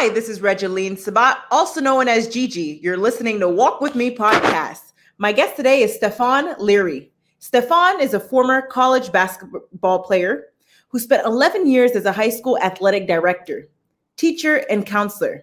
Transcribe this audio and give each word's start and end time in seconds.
Hi, 0.00 0.08
this 0.08 0.30
is 0.30 0.40
Regeline 0.40 0.98
Sabat, 0.98 1.40
also 1.50 1.78
known 1.78 2.08
as 2.08 2.26
Gigi. 2.26 2.80
You're 2.82 2.96
listening 2.96 3.38
to 3.40 3.48
Walk 3.50 3.82
With 3.82 3.94
Me 3.94 4.16
podcast. 4.16 4.94
My 5.18 5.30
guest 5.30 5.56
today 5.56 5.82
is 5.82 5.94
Stefan 5.94 6.54
Leary. 6.58 7.12
Stefan 7.38 8.00
is 8.00 8.14
a 8.14 8.18
former 8.18 8.62
college 8.62 9.12
basketball 9.12 9.98
player 9.98 10.46
who 10.88 10.98
spent 10.98 11.26
11 11.26 11.66
years 11.66 11.90
as 11.90 12.06
a 12.06 12.12
high 12.12 12.30
school 12.30 12.56
athletic 12.62 13.06
director, 13.06 13.68
teacher, 14.16 14.64
and 14.70 14.86
counselor. 14.86 15.42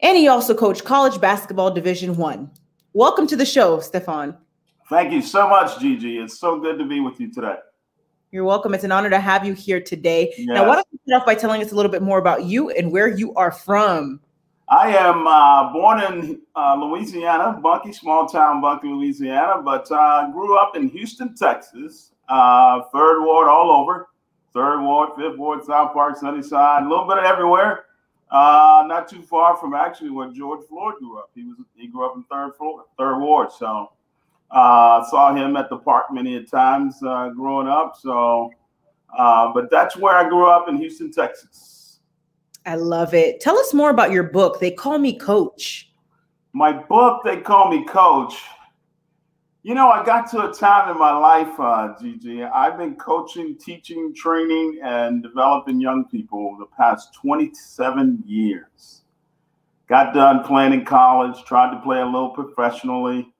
And 0.00 0.18
he 0.18 0.28
also 0.28 0.54
coached 0.54 0.84
college 0.84 1.18
basketball 1.18 1.70
Division 1.70 2.16
One. 2.16 2.50
Welcome 2.92 3.26
to 3.28 3.36
the 3.36 3.46
show, 3.46 3.80
Stefan. 3.80 4.36
Thank 4.90 5.10
you 5.10 5.22
so 5.22 5.48
much, 5.48 5.80
Gigi. 5.80 6.18
It's 6.18 6.38
so 6.38 6.60
good 6.60 6.78
to 6.78 6.84
be 6.84 7.00
with 7.00 7.18
you 7.18 7.32
today. 7.32 7.56
You're 8.30 8.44
welcome. 8.44 8.74
It's 8.74 8.84
an 8.84 8.92
honor 8.92 9.08
to 9.08 9.20
have 9.20 9.46
you 9.46 9.54
here 9.54 9.80
today. 9.80 10.34
Yes. 10.36 10.48
Now, 10.48 10.68
why 10.68 10.74
don't 10.74 10.86
you 10.92 10.98
start 11.06 11.22
off 11.22 11.26
by 11.26 11.34
telling 11.34 11.62
us 11.62 11.72
a 11.72 11.74
little 11.74 11.90
bit 11.90 12.02
more 12.02 12.18
about 12.18 12.44
you 12.44 12.68
and 12.70 12.92
where 12.92 13.08
you 13.08 13.32
are 13.34 13.50
from? 13.50 14.20
I 14.68 14.94
am 14.94 15.26
uh, 15.26 15.72
born 15.72 16.02
in 16.02 16.42
uh, 16.54 16.74
Louisiana, 16.74 17.58
Bunkie, 17.62 17.94
small 17.94 18.26
town 18.26 18.60
Bunkie, 18.60 18.88
Louisiana, 18.88 19.62
but 19.62 19.90
uh, 19.90 20.30
grew 20.30 20.58
up 20.58 20.76
in 20.76 20.88
Houston, 20.88 21.34
Texas, 21.34 22.12
uh, 22.28 22.82
third 22.92 23.24
ward 23.24 23.48
all 23.48 23.70
over, 23.70 24.10
third 24.52 24.82
ward, 24.82 25.10
fifth 25.16 25.38
ward, 25.38 25.64
South 25.64 25.94
Park, 25.94 26.18
Sunnyside, 26.18 26.82
a 26.82 26.88
little 26.88 27.06
bit 27.06 27.16
of 27.16 27.24
everywhere. 27.24 27.86
Uh, 28.30 28.84
not 28.86 29.08
too 29.08 29.22
far 29.22 29.56
from 29.56 29.72
actually 29.72 30.10
where 30.10 30.30
George 30.30 30.66
Floyd 30.68 30.96
grew 30.98 31.18
up. 31.18 31.30
He 31.34 31.44
was 31.44 31.56
he 31.74 31.86
grew 31.86 32.04
up 32.04 32.14
in 32.14 32.24
third 32.24 32.54
floor, 32.56 32.84
third 32.98 33.20
ward, 33.20 33.50
so 33.50 33.92
uh, 34.50 35.04
saw 35.08 35.34
him 35.34 35.56
at 35.56 35.68
the 35.68 35.76
park 35.76 36.06
many 36.10 36.42
times 36.44 36.96
uh, 37.06 37.30
growing 37.30 37.68
up. 37.68 37.96
So, 38.00 38.50
uh, 39.16 39.52
but 39.52 39.70
that's 39.70 39.96
where 39.96 40.14
I 40.14 40.28
grew 40.28 40.48
up 40.48 40.68
in 40.68 40.76
Houston, 40.76 41.12
Texas. 41.12 42.00
I 42.66 42.74
love 42.74 43.14
it. 43.14 43.40
Tell 43.40 43.58
us 43.58 43.72
more 43.72 43.90
about 43.90 44.10
your 44.10 44.24
book. 44.24 44.60
They 44.60 44.70
call 44.70 44.98
me 44.98 45.18
Coach. 45.18 45.90
My 46.52 46.72
book, 46.72 47.22
they 47.24 47.38
call 47.38 47.70
me 47.70 47.84
Coach. 47.84 48.34
You 49.62 49.74
know, 49.74 49.88
I 49.88 50.04
got 50.04 50.30
to 50.30 50.50
a 50.50 50.54
time 50.54 50.90
in 50.90 50.98
my 50.98 51.12
life, 51.12 51.58
uh, 51.58 51.94
Gigi. 52.00 52.42
I've 52.42 52.78
been 52.78 52.94
coaching, 52.96 53.56
teaching, 53.58 54.14
training, 54.14 54.80
and 54.82 55.22
developing 55.22 55.80
young 55.80 56.04
people 56.06 56.46
over 56.46 56.60
the 56.60 56.70
past 56.76 57.12
27 57.14 58.22
years. 58.26 59.02
Got 59.88 60.14
done 60.14 60.44
playing 60.44 60.74
in 60.74 60.84
college, 60.84 61.44
tried 61.44 61.74
to 61.74 61.80
play 61.80 62.00
a 62.00 62.04
little 62.04 62.30
professionally 62.30 63.32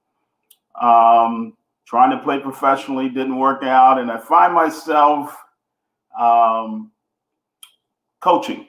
um, 0.80 1.56
trying 1.86 2.10
to 2.10 2.22
play 2.22 2.38
professionally 2.38 3.08
didn't 3.08 3.36
work 3.36 3.62
out, 3.62 3.98
and 3.98 4.10
I 4.10 4.18
find 4.18 4.54
myself 4.54 5.36
um, 6.18 6.92
coaching. 8.20 8.66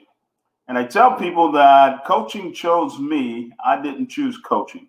And 0.68 0.78
I 0.78 0.84
tell 0.84 1.16
people 1.16 1.50
that 1.52 2.04
coaching 2.04 2.52
chose 2.54 2.98
me. 2.98 3.52
I 3.64 3.80
didn't 3.80 4.08
choose 4.08 4.38
coaching. 4.38 4.88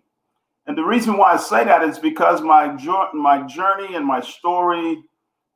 And 0.66 0.78
the 0.78 0.84
reason 0.84 1.16
why 1.16 1.32
I 1.32 1.36
say 1.36 1.64
that 1.64 1.82
is 1.82 1.98
because 1.98 2.40
my 2.40 2.68
my 3.12 3.46
journey 3.46 3.96
and 3.96 4.06
my 4.06 4.20
story 4.20 5.02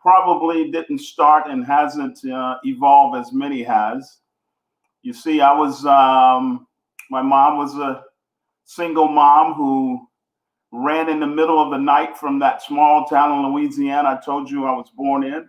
probably 0.00 0.70
didn't 0.70 0.98
start 0.98 1.48
and 1.48 1.64
hasn't 1.64 2.18
uh, 2.30 2.58
evolved 2.64 3.16
as 3.16 3.32
many 3.32 3.62
has. 3.62 4.18
You 5.02 5.12
see, 5.12 5.40
I 5.40 5.52
was 5.52 5.86
um, 5.86 6.66
my 7.10 7.22
mom 7.22 7.58
was 7.58 7.74
a 7.76 8.02
single 8.64 9.08
mom 9.08 9.54
who 9.54 10.08
ran 10.72 11.08
in 11.08 11.20
the 11.20 11.26
middle 11.26 11.60
of 11.60 11.70
the 11.70 11.78
night 11.78 12.18
from 12.18 12.38
that 12.40 12.62
small 12.62 13.06
town 13.06 13.44
in 13.44 13.52
Louisiana 13.52 14.18
I 14.20 14.24
told 14.24 14.50
you 14.50 14.66
I 14.66 14.72
was 14.72 14.90
born 14.90 15.24
in. 15.24 15.48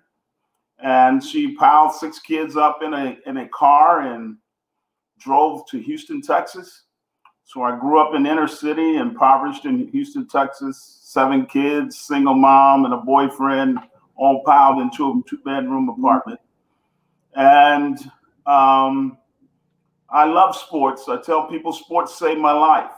And 0.79 1.23
she 1.23 1.55
piled 1.55 1.91
six 1.93 2.19
kids 2.19 2.55
up 2.55 2.83
in 2.83 2.93
a 2.93 3.17
in 3.25 3.37
a 3.37 3.47
car 3.49 4.01
and 4.01 4.37
drove 5.19 5.67
to 5.69 5.79
Houston, 5.79 6.21
Texas. 6.21 6.83
So 7.45 7.63
I 7.63 7.79
grew 7.79 7.99
up 7.99 8.13
in 8.13 8.25
inner 8.25 8.47
city, 8.47 8.97
impoverished 8.97 9.65
in 9.65 9.87
Houston, 9.87 10.27
Texas, 10.27 10.99
seven 11.01 11.45
kids, 11.45 11.97
single 11.97 12.35
mom, 12.35 12.85
and 12.85 12.93
a 12.93 12.97
boyfriend, 12.97 13.79
all 14.15 14.43
piled 14.43 14.81
into 14.81 15.09
a 15.09 15.29
two 15.29 15.39
bedroom 15.45 15.89
apartment. 15.89 16.39
And 17.35 17.97
um, 18.45 19.17
I 20.09 20.25
love 20.25 20.55
sports. 20.55 21.07
I 21.07 21.21
tell 21.21 21.47
people 21.47 21.71
sports 21.71 22.19
saved 22.19 22.39
my 22.39 22.51
life. 22.51 22.91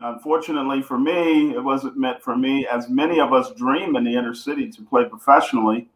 Unfortunately 0.00 0.80
for 0.80 0.98
me, 0.98 1.54
it 1.54 1.62
wasn't 1.62 1.96
meant 1.96 2.22
for 2.22 2.36
me, 2.36 2.66
as 2.66 2.88
many 2.88 3.18
of 3.18 3.32
us 3.32 3.52
dream 3.54 3.96
in 3.96 4.04
the 4.04 4.14
inner 4.14 4.34
city 4.34 4.70
to 4.70 4.82
play 4.82 5.04
professionally. 5.04 5.88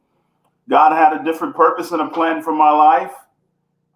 God 0.69 0.93
had 0.93 1.21
a 1.21 1.25
different 1.25 1.55
purpose 1.55 1.93
and 1.93 2.03
a 2.03 2.09
plan 2.09 2.43
for 2.43 2.53
my 2.53 2.71
life. 2.71 3.13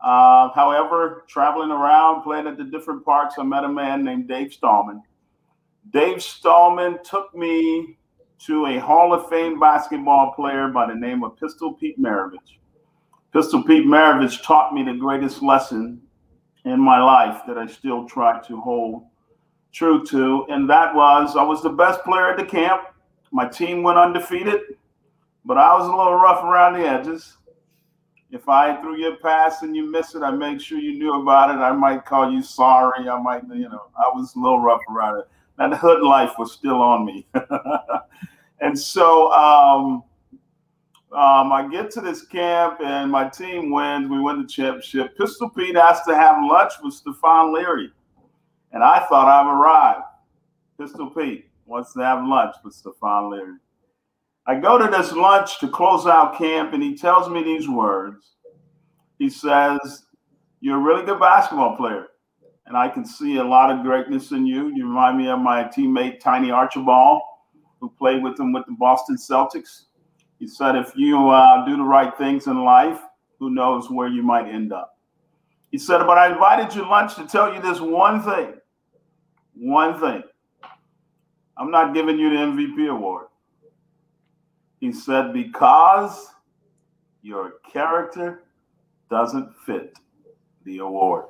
Uh, 0.01 0.51
however, 0.51 1.25
traveling 1.27 1.71
around, 1.71 2.23
playing 2.23 2.47
at 2.47 2.57
the 2.57 2.65
different 2.65 3.05
parks, 3.05 3.35
I 3.39 3.43
met 3.43 3.65
a 3.65 3.69
man 3.69 4.05
named 4.05 4.29
Dave 4.29 4.53
Stallman. 4.53 5.03
Dave 5.91 6.23
Stallman 6.23 6.99
took 7.03 7.35
me 7.35 7.97
to 8.47 8.67
a 8.67 8.79
Hall 8.79 9.13
of 9.13 9.29
Fame 9.29 9.59
basketball 9.59 10.33
player 10.35 10.69
by 10.69 10.87
the 10.87 10.95
name 10.95 11.25
of 11.25 11.37
Pistol 11.37 11.73
Pete 11.73 11.99
Maravich. 11.99 12.59
Pistol 13.33 13.63
Pete 13.63 13.87
Maravich 13.87 14.43
taught 14.45 14.75
me 14.75 14.83
the 14.85 14.95
greatest 14.95 15.43
lesson 15.43 16.01
in 16.65 16.81
my 16.81 17.01
life 17.03 17.43
that 17.47 17.59
I 17.59 17.67
still 17.67 18.07
try 18.07 18.41
to 18.43 18.61
hold 18.61 19.07
true 19.77 20.03
to, 20.07 20.47
and 20.49 20.69
that 20.71 20.95
was 20.95 21.37
I 21.37 21.43
was 21.43 21.63
the 21.63 21.69
best 21.69 22.03
player 22.03 22.31
at 22.31 22.39
the 22.39 22.47
camp. 22.47 22.83
My 23.31 23.47
team 23.47 23.83
went 23.83 23.99
undefeated, 23.99 24.61
but 25.45 25.59
I 25.59 25.77
was 25.77 25.87
a 25.87 25.95
little 25.95 26.15
rough 26.15 26.43
around 26.43 26.75
the 26.75 26.89
edges. 26.89 27.37
If 28.31 28.49
I 28.49 28.81
threw 28.81 28.97
you 28.97 29.13
a 29.13 29.17
pass 29.17 29.63
and 29.63 29.77
you 29.77 29.91
missed 29.91 30.15
it, 30.15 30.23
I 30.23 30.31
made 30.31 30.63
sure 30.63 30.79
you 30.79 30.99
knew 30.99 31.21
about 31.21 31.51
it. 31.51 31.59
I 31.59 31.73
might 31.73 32.07
call 32.07 32.33
you 32.33 32.43
sorry. 32.43 33.09
I 33.09 33.21
might, 33.21 33.43
you 33.53 33.69
know, 33.69 33.89
I 33.97 34.09
was 34.15 34.35
a 34.35 34.39
little 34.39 34.61
rough 34.61 34.81
around 34.91 35.19
it. 35.19 35.29
That 35.59 35.75
hood 35.75 36.03
life 36.03 36.33
was 36.39 36.53
still 36.53 36.81
on 36.81 37.05
me. 37.05 37.27
and 38.61 38.79
so 38.79 39.31
um, 39.33 40.03
um, 41.13 41.53
I 41.53 41.69
get 41.71 41.91
to 41.93 42.01
this 42.01 42.25
camp 42.27 42.81
and 42.83 43.11
my 43.11 43.29
team 43.29 43.71
wins. 43.71 44.09
We 44.09 44.21
win 44.21 44.43
the 44.43 44.49
championship. 44.49 45.17
Pistol 45.17 45.51
Pete 45.51 45.77
asked 45.77 46.07
to 46.09 46.17
have 46.17 46.37
lunch 46.43 46.73
with 46.83 46.95
Stefan 46.95 47.55
Leary 47.55 47.93
and 48.77 48.85
I 48.85 49.07
thought 49.07 49.27
I've 49.27 49.59
arrived. 49.59 50.05
Pistol 50.79 51.09
Pete 51.09 51.49
wants 51.65 51.95
to 51.95 52.01
have 52.01 52.23
lunch 52.29 52.57
with 52.63 52.75
Stefan 52.75 53.31
Leary. 53.31 53.57
I 54.47 54.61
go 54.61 54.77
to 54.77 54.95
this 54.95 55.13
lunch 55.13 55.59
to 55.61 55.69
close 55.69 56.07
out 56.07 56.37
camp, 56.37 56.75
and 56.75 56.83
he 56.83 56.95
tells 56.95 57.31
me 57.31 57.43
these 57.43 57.67
words. 57.67 58.33
He 59.19 59.31
says, 59.31 60.05
You're 60.61 60.77
a 60.77 60.83
really 60.83 61.07
good 61.07 61.19
basketball 61.19 61.75
player, 61.75 62.09
and 62.67 62.77
I 62.77 62.91
can 62.91 63.07
see 63.07 63.39
a 63.39 63.45
lot 63.45 63.71
of 63.71 63.83
greatness 63.83 64.33
in 64.33 64.47
you. 64.47 64.71
You 64.75 64.87
remind 64.87 65.17
me 65.17 65.31
of 65.31 65.39
my 65.39 65.65
teammate, 65.65 66.21
Tiny 66.21 66.51
Archibald, 66.51 67.23
who 67.81 67.89
played 67.99 68.23
with 68.23 68.39
him 68.39 68.53
with 68.53 68.67
the 68.67 68.77
Boston 68.79 69.17
Celtics. 69.17 69.85
He 70.39 70.47
said, 70.47 70.77
If 70.77 70.93
you 70.95 71.31
uh, 71.31 71.65
do 71.65 71.79
the 71.79 71.83
right 71.83 72.15
things 72.19 72.47
in 72.47 72.63
life, 72.63 73.01
who 73.39 73.49
knows 73.49 73.91
where 73.91 74.09
you 74.09 74.23
might 74.23 74.53
end 74.53 74.75
up. 74.75 74.99
He 75.71 75.79
said, 75.79 76.01
But 76.01 76.19
I 76.19 76.31
invited 76.31 76.75
you 76.77 76.83
lunch 76.83 77.15
to 77.15 77.27
tell 77.27 77.55
you 77.55 77.63
this 77.63 77.81
one 77.81 78.23
thing 78.23 78.53
one 79.57 79.99
thing 80.01 80.23
I'm 81.57 81.71
not 81.71 81.95
giving 81.95 82.19
you 82.19 82.31
the 82.31 82.37
MVP 82.37 82.91
award. 82.91 83.27
He 84.81 84.93
said, 84.93 85.33
because 85.33 86.29
your 87.23 87.55
character 87.73 88.45
doesn't 89.11 89.55
fit 89.65 89.99
the 90.65 90.79
award. 90.79 91.25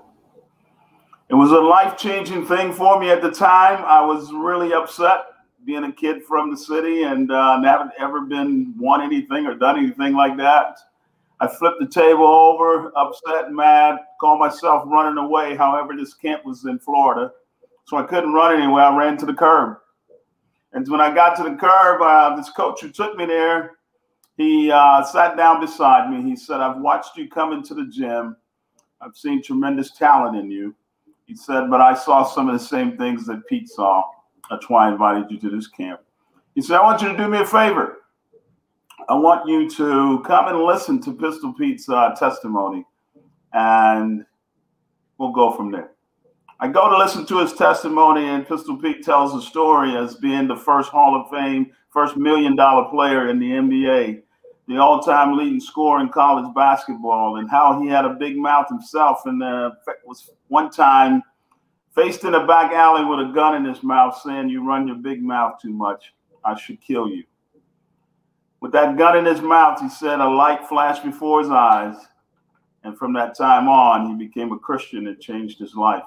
It 1.29 1.35
was 1.35 1.51
a 1.51 1.61
life 1.61 1.97
changing 1.97 2.47
thing 2.47 2.73
for 2.73 3.01
me 3.01 3.11
at 3.11 3.23
the 3.23 3.31
time. 3.31 3.85
I 3.85 4.05
was 4.05 4.33
really 4.33 4.73
upset 4.73 5.27
being 5.65 5.85
a 5.85 5.93
kid 5.93 6.23
from 6.25 6.51
the 6.51 6.57
city 6.57 7.03
and 7.03 7.31
uh, 7.31 7.61
haven't 7.63 7.93
ever 7.99 8.21
been 8.21 8.75
won 8.79 9.03
anything 9.03 9.47
or 9.47 9.55
done 9.55 9.79
anything 9.79 10.15
like 10.15 10.37
that. 10.37 10.79
I 11.41 11.49
flipped 11.49 11.81
the 11.81 11.89
table 11.89 12.27
over, 12.27 12.93
upset, 12.97 13.53
mad, 13.53 13.99
called 14.21 14.39
myself 14.39 14.85
running 14.87 15.23
away. 15.23 15.55
However, 15.57 15.95
this 15.97 16.15
camp 16.15 16.45
was 16.45 16.65
in 16.65 16.79
Florida. 16.79 17.33
So 17.87 17.97
I 17.97 18.03
couldn't 18.03 18.33
run 18.33 18.61
anywhere. 18.61 18.85
I 18.85 18.97
ran 18.97 19.17
to 19.19 19.27
the 19.27 19.35
curb. 19.35 19.79
And 20.73 20.87
when 20.89 21.01
I 21.01 21.15
got 21.15 21.37
to 21.37 21.45
the 21.45 21.57
curb, 21.57 22.03
uh, 22.03 22.37
this 22.37 22.51
coach 22.51 22.81
who 22.81 22.91
took 22.91 23.17
me 23.17 23.27
there, 23.27 23.73
he 24.37 24.71
uh, 24.71 25.03
sat 25.05 25.37
down 25.37 25.61
beside 25.61 26.11
me. 26.11 26.29
He 26.29 26.37
said, 26.37 26.61
I've 26.61 26.81
watched 26.81 27.17
you 27.17 27.29
come 27.29 27.53
into 27.53 27.75
the 27.75 27.87
gym. 27.87 28.37
I've 29.01 29.17
seen 29.17 29.43
tremendous 29.43 29.93
talent 29.93 30.37
in 30.37 30.51
you. 30.51 30.75
He 31.27 31.35
said, 31.35 31.71
but 31.71 31.81
I 31.81 31.95
saw 31.95 32.25
some 32.25 32.49
of 32.49 32.59
the 32.59 32.65
same 32.65 32.97
things 32.97 33.27
that 33.27 33.47
Pete 33.47 33.69
saw. 33.69 34.05
That's 34.51 34.69
why 34.69 34.87
I 34.87 34.93
invited 34.93 35.31
you 35.31 35.39
to 35.41 35.51
this 35.51 35.69
camp. 35.69 36.01
He 36.55 36.63
said, 36.63 36.77
I 36.77 36.83
want 36.83 37.03
you 37.03 37.09
to 37.09 37.17
do 37.17 37.29
me 37.29 37.39
a 37.39 37.47
favor. 37.47 37.99
I 39.09 39.15
want 39.15 39.49
you 39.49 39.71
to 39.71 40.23
come 40.27 40.49
and 40.49 40.59
listen 40.65 41.01
to 41.03 41.13
Pistol 41.13 41.53
Pete's 41.53 41.89
uh, 41.89 42.15
testimony, 42.17 42.85
and 43.53 44.25
we'll 45.19 45.33
go 45.33 45.53
from 45.53 45.71
there. 45.71 45.93
I 46.59 46.69
go 46.69 46.89
to 46.89 46.97
listen 46.97 47.27
to 47.27 47.39
his 47.39 47.53
testimony, 47.53 48.29
and 48.29 48.47
Pistol 48.47 48.79
Pete 48.79 49.05
tells 49.05 49.33
the 49.33 49.43
story 49.43 49.97
as 49.97 50.15
being 50.15 50.49
the 50.49 50.57
first 50.57 50.91
Hall 50.91 51.21
of 51.21 51.31
Fame, 51.31 51.71
first 51.91 52.17
million 52.17 52.57
dollar 52.57 52.89
player 52.91 53.29
in 53.29 53.39
the 53.39 53.51
NBA 53.51 54.23
the 54.69 54.79
all-time 54.79 55.37
leading 55.37 55.61
scorer 55.61 56.01
in 56.01 56.09
college 56.09 56.53
basketball, 56.55 57.37
and 57.37 57.49
how 57.49 57.81
he 57.81 57.89
had 57.89 58.05
a 58.05 58.11
big 58.11 58.37
mouth 58.37 58.69
himself, 58.69 59.21
and 59.27 59.43
uh, 59.43 59.71
was 60.05 60.31
one 60.49 60.71
time 60.71 61.23
faced 61.95 62.25
in 62.25 62.35
a 62.35 62.47
back 62.47 62.73
alley 62.73 63.05
with 63.05 63.21
a 63.21 63.33
gun 63.33 63.55
in 63.55 63.65
his 63.65 63.83
mouth, 63.83 64.21
saying, 64.23 64.49
"You 64.49 64.67
run 64.67 64.89
your 64.89 64.97
big 64.97 65.23
mouth 65.23 65.61
too 65.61 65.71
much. 65.71 66.15
I 66.45 66.59
should 66.59 66.81
kill 66.81 67.09
you." 67.09 67.25
With 68.61 68.73
that 68.73 68.97
gun 68.97 69.17
in 69.17 69.25
his 69.25 69.41
mouth, 69.41 69.81
he 69.81 69.89
said 69.89 70.19
a 70.21 70.29
light 70.29 70.67
flashed 70.67 71.05
before 71.05 71.41
his 71.41 71.51
eyes, 71.51 71.97
and 72.83 72.99
from 72.99 73.13
that 73.13 73.37
time 73.37 73.69
on, 73.69 74.09
he 74.09 74.27
became 74.27 74.53
a 74.53 74.59
Christian 74.59 75.07
and 75.07 75.21
changed 75.21 75.61
his 75.61 75.77
life. 75.77 76.03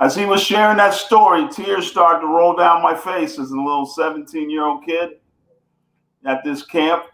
As 0.00 0.16
he 0.16 0.24
was 0.24 0.42
sharing 0.42 0.78
that 0.78 0.94
story, 0.94 1.46
tears 1.48 1.86
started 1.86 2.22
to 2.22 2.26
roll 2.26 2.56
down 2.56 2.82
my 2.82 2.94
face 2.94 3.38
as 3.38 3.50
a 3.50 3.56
little 3.56 3.84
17 3.84 4.48
year 4.48 4.64
old 4.64 4.82
kid 4.84 5.20
at 6.24 6.42
this 6.42 6.64
camp. 6.64 7.04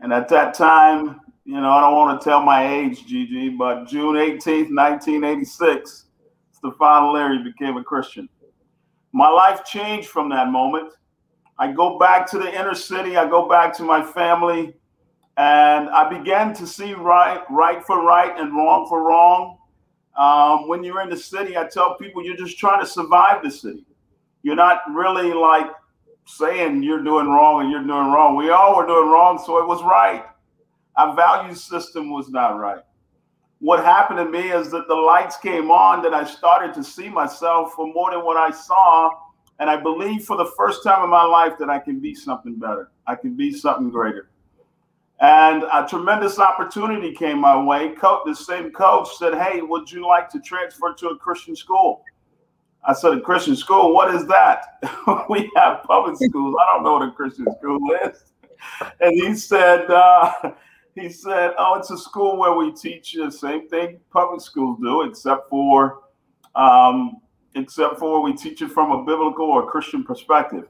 And 0.00 0.12
at 0.12 0.28
that 0.28 0.52
time, 0.52 1.20
you 1.44 1.58
know, 1.58 1.70
I 1.70 1.80
don't 1.80 1.94
want 1.94 2.20
to 2.20 2.24
tell 2.24 2.42
my 2.42 2.70
age, 2.70 3.06
Gigi, 3.06 3.48
but 3.48 3.86
June 3.86 4.16
18th, 4.16 4.74
1986, 4.74 6.06
Stefan 6.52 7.14
Leary 7.14 7.42
became 7.42 7.78
a 7.78 7.84
Christian. 7.84 8.28
My 9.12 9.28
life 9.28 9.64
changed 9.64 10.08
from 10.08 10.28
that 10.30 10.48
moment. 10.48 10.92
I 11.58 11.72
go 11.72 11.98
back 11.98 12.30
to 12.30 12.38
the 12.38 12.48
inner 12.48 12.74
city, 12.74 13.16
I 13.16 13.28
go 13.28 13.48
back 13.48 13.74
to 13.76 13.82
my 13.84 14.02
family, 14.02 14.74
and 15.36 15.88
I 15.88 16.08
began 16.08 16.52
to 16.54 16.66
see 16.66 16.92
right, 16.94 17.42
right 17.50 17.82
for 17.84 18.04
right 18.04 18.38
and 18.38 18.54
wrong 18.54 18.86
for 18.88 19.02
wrong. 19.02 19.58
Um, 20.16 20.68
when 20.68 20.84
you're 20.84 21.00
in 21.00 21.08
the 21.08 21.16
city, 21.16 21.56
I 21.56 21.66
tell 21.66 21.96
people 21.96 22.24
you're 22.24 22.36
just 22.36 22.58
trying 22.58 22.80
to 22.80 22.86
survive 22.86 23.42
the 23.42 23.50
city. 23.50 23.86
You're 24.42 24.56
not 24.56 24.80
really 24.90 25.32
like 25.32 25.68
saying 26.26 26.82
you're 26.82 27.02
doing 27.02 27.26
wrong 27.26 27.62
and 27.62 27.70
you're 27.70 27.80
doing 27.80 28.12
wrong. 28.12 28.36
We 28.36 28.50
all 28.50 28.76
were 28.76 28.86
doing 28.86 29.08
wrong, 29.08 29.42
so 29.44 29.58
it 29.58 29.66
was 29.66 29.82
right. 29.82 30.24
Our 30.96 31.16
value 31.16 31.54
system 31.54 32.10
was 32.10 32.28
not 32.28 32.58
right. 32.58 32.82
What 33.60 33.84
happened 33.84 34.18
to 34.18 34.24
me 34.24 34.50
is 34.50 34.70
that 34.72 34.88
the 34.88 34.94
lights 34.94 35.36
came 35.36 35.70
on, 35.70 36.02
that 36.02 36.12
I 36.12 36.24
started 36.24 36.74
to 36.74 36.84
see 36.84 37.08
myself 37.08 37.72
for 37.74 37.86
more 37.86 38.10
than 38.10 38.24
what 38.24 38.36
I 38.36 38.50
saw. 38.50 39.10
And 39.60 39.70
I 39.70 39.76
believe 39.76 40.24
for 40.24 40.36
the 40.36 40.50
first 40.56 40.82
time 40.82 41.04
in 41.04 41.10
my 41.10 41.22
life 41.22 41.52
that 41.58 41.70
I 41.70 41.78
can 41.78 42.00
be 42.00 42.14
something 42.14 42.56
better. 42.56 42.90
I 43.06 43.14
can 43.14 43.36
be 43.36 43.52
something 43.52 43.88
greater. 43.88 44.31
And 45.22 45.62
a 45.72 45.86
tremendous 45.88 46.40
opportunity 46.40 47.14
came 47.14 47.38
my 47.38 47.56
way. 47.56 47.94
The 47.94 48.34
same 48.34 48.72
coach 48.72 49.08
said, 49.16 49.34
Hey, 49.34 49.62
would 49.62 49.90
you 49.90 50.04
like 50.04 50.28
to 50.30 50.40
transfer 50.40 50.92
to 50.94 51.10
a 51.10 51.16
Christian 51.16 51.54
school? 51.54 52.02
I 52.84 52.92
said, 52.92 53.12
A 53.12 53.20
Christian 53.20 53.54
school? 53.54 53.94
What 53.94 54.12
is 54.12 54.26
that? 54.26 54.64
we 55.30 55.48
have 55.54 55.84
public 55.84 56.16
schools. 56.16 56.56
I 56.60 56.74
don't 56.74 56.82
know 56.82 56.94
what 56.94 57.08
a 57.08 57.12
Christian 57.12 57.46
school 57.56 57.78
is. 58.04 58.24
And 59.00 59.12
he 59.12 59.36
said, 59.36 59.88
uh, 59.92 60.32
he 60.96 61.08
said, 61.08 61.52
Oh, 61.56 61.76
it's 61.78 61.92
a 61.92 61.98
school 61.98 62.36
where 62.36 62.54
we 62.54 62.72
teach 62.72 63.12
the 63.12 63.30
same 63.30 63.68
thing 63.68 64.00
public 64.12 64.40
schools 64.40 64.80
do, 64.82 65.02
except 65.02 65.48
for 65.48 66.00
um, 66.56 67.18
except 67.54 68.00
for 68.00 68.22
we 68.22 68.32
teach 68.32 68.60
it 68.60 68.72
from 68.72 68.90
a 68.90 69.04
biblical 69.04 69.46
or 69.46 69.70
Christian 69.70 70.02
perspective. 70.02 70.66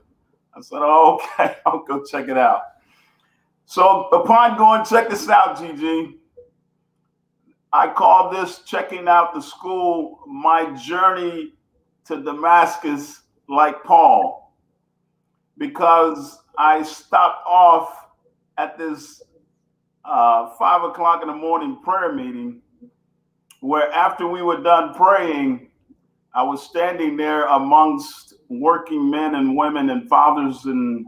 I 0.54 0.60
said, 0.60 0.80
oh, 0.82 1.20
okay, 1.38 1.56
I'll 1.66 1.84
go 1.84 2.04
check 2.04 2.28
it 2.28 2.36
out. 2.36 2.62
So 3.64 4.08
upon 4.08 4.58
going, 4.58 4.84
check 4.84 5.08
this 5.08 5.28
out, 5.28 5.58
Gigi. 5.58 6.18
I 7.72 7.88
call 7.88 8.30
this 8.30 8.60
checking 8.66 9.08
out 9.08 9.32
the 9.32 9.40
school 9.40 10.20
my 10.26 10.74
journey 10.74 11.54
to 12.04 12.22
Damascus 12.22 13.22
like 13.48 13.82
Paul, 13.84 14.54
because 15.56 16.38
I 16.58 16.82
stopped 16.82 17.46
off 17.46 17.96
at 18.58 18.76
this 18.76 19.22
uh, 20.04 20.50
five 20.58 20.82
o'clock 20.82 21.22
in 21.22 21.28
the 21.28 21.34
morning 21.34 21.78
prayer 21.82 22.12
meeting 22.12 22.60
where 23.60 23.90
after 23.92 24.26
we 24.26 24.42
were 24.42 24.60
done 24.60 24.92
praying, 24.92 25.70
I 26.34 26.42
was 26.42 26.62
standing 26.62 27.16
there 27.16 27.46
amongst 27.46 28.34
working 28.48 29.08
men 29.10 29.36
and 29.36 29.56
women 29.56 29.90
and 29.90 30.08
fathers 30.08 30.64
and 30.64 31.06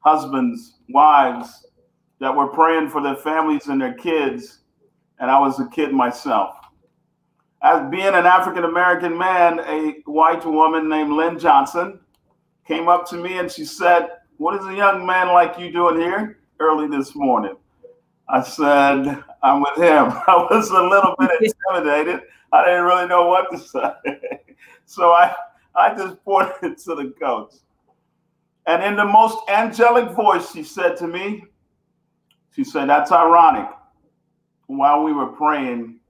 husbands, 0.00 0.78
wives 0.90 1.66
that 2.20 2.34
were 2.34 2.48
praying 2.48 2.90
for 2.90 3.02
their 3.02 3.16
families 3.16 3.66
and 3.66 3.80
their 3.80 3.94
kids. 3.94 4.58
And 5.18 5.30
I 5.30 5.38
was 5.38 5.58
a 5.58 5.68
kid 5.68 5.92
myself. 5.92 6.54
As 7.62 7.90
being 7.90 8.14
an 8.14 8.26
African 8.26 8.64
American 8.64 9.18
man, 9.18 9.60
a 9.60 10.00
white 10.06 10.44
woman 10.46 10.88
named 10.88 11.12
Lynn 11.12 11.38
Johnson 11.38 12.00
came 12.66 12.88
up 12.88 13.08
to 13.10 13.16
me 13.16 13.38
and 13.38 13.50
she 13.50 13.64
said, 13.64 14.08
What 14.38 14.54
is 14.54 14.66
a 14.66 14.74
young 14.74 15.04
man 15.04 15.28
like 15.28 15.58
you 15.58 15.72
doing 15.72 16.00
here 16.00 16.38
early 16.58 16.88
this 16.88 17.14
morning? 17.14 17.56
I 18.28 18.42
said, 18.42 19.22
I'm 19.42 19.60
with 19.60 19.76
him. 19.76 20.12
I 20.26 20.46
was 20.50 20.70
a 20.70 20.80
little 20.80 21.14
bit 21.18 21.30
intimidated. 21.68 22.22
I 22.52 22.64
didn't 22.64 22.84
really 22.84 23.08
know 23.08 23.26
what 23.26 23.50
to 23.50 23.58
say. 23.58 24.40
so 24.86 25.10
I, 25.10 25.34
I 25.74 25.94
just 25.94 26.22
pointed 26.24 26.78
to 26.78 26.94
the 26.94 27.12
coach. 27.20 27.54
And 28.66 28.82
in 28.84 28.96
the 28.96 29.04
most 29.04 29.38
angelic 29.48 30.10
voice, 30.12 30.52
she 30.52 30.62
said 30.62 30.96
to 30.98 31.08
me, 31.08 31.44
she 32.54 32.64
said, 32.64 32.88
That's 32.88 33.12
ironic. 33.12 33.68
While 34.66 35.02
we 35.02 35.12
were 35.12 35.28
praying, 35.28 36.00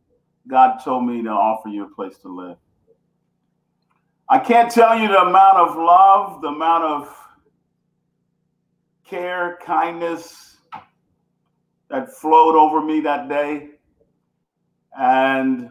God 0.49 0.79
told 0.85 1.07
me 1.07 1.23
to 1.23 1.31
offer 1.31 1.69
you 1.69 1.85
a 1.85 1.95
place 1.95 2.19
to 2.19 2.29
live. 2.29 2.57
I 4.29 4.39
can't 4.39 4.71
tell 4.71 4.99
you 4.99 5.09
the 5.09 5.23
amount 5.23 5.57
of 5.57 5.77
love, 5.77 6.41
the 6.41 6.49
amount 6.49 6.85
of 6.85 7.17
care, 9.05 9.59
kindness 9.65 10.57
that 11.89 12.15
flowed 12.15 12.55
over 12.55 12.81
me 12.81 13.01
that 13.01 13.29
day. 13.29 13.71
And 14.97 15.71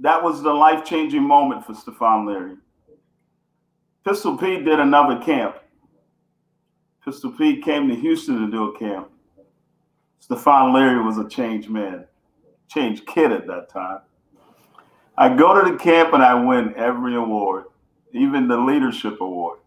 that 0.00 0.22
was 0.22 0.42
the 0.42 0.52
life 0.52 0.84
changing 0.84 1.22
moment 1.22 1.64
for 1.64 1.74
Stefan 1.74 2.26
Leary. 2.26 2.56
Pistol 4.04 4.36
Pete 4.36 4.64
did 4.64 4.78
another 4.78 5.18
camp. 5.24 5.56
Pistol 7.04 7.32
Pete 7.32 7.64
came 7.64 7.88
to 7.88 7.94
Houston 7.96 8.44
to 8.44 8.50
do 8.50 8.74
a 8.74 8.78
camp. 8.78 9.10
Stefan 10.26 10.74
Leary 10.74 11.00
was 11.04 11.18
a 11.18 11.28
changed 11.28 11.70
man, 11.70 12.04
changed 12.66 13.06
kid 13.06 13.30
at 13.30 13.46
that 13.46 13.68
time. 13.68 14.00
I 15.16 15.32
go 15.32 15.54
to 15.54 15.70
the 15.70 15.78
camp 15.78 16.14
and 16.14 16.22
I 16.22 16.34
win 16.34 16.74
every 16.76 17.14
award, 17.14 17.66
even 18.12 18.48
the 18.48 18.56
leadership 18.56 19.20
award. 19.20 19.60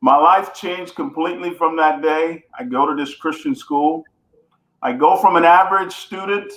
My 0.00 0.16
life 0.16 0.54
changed 0.54 0.94
completely 0.94 1.52
from 1.52 1.76
that 1.76 2.00
day. 2.00 2.44
I 2.58 2.64
go 2.64 2.86
to 2.86 2.96
this 2.96 3.14
Christian 3.16 3.54
school. 3.54 4.04
I 4.80 4.94
go 4.94 5.18
from 5.18 5.36
an 5.36 5.44
average 5.44 5.92
student 5.92 6.50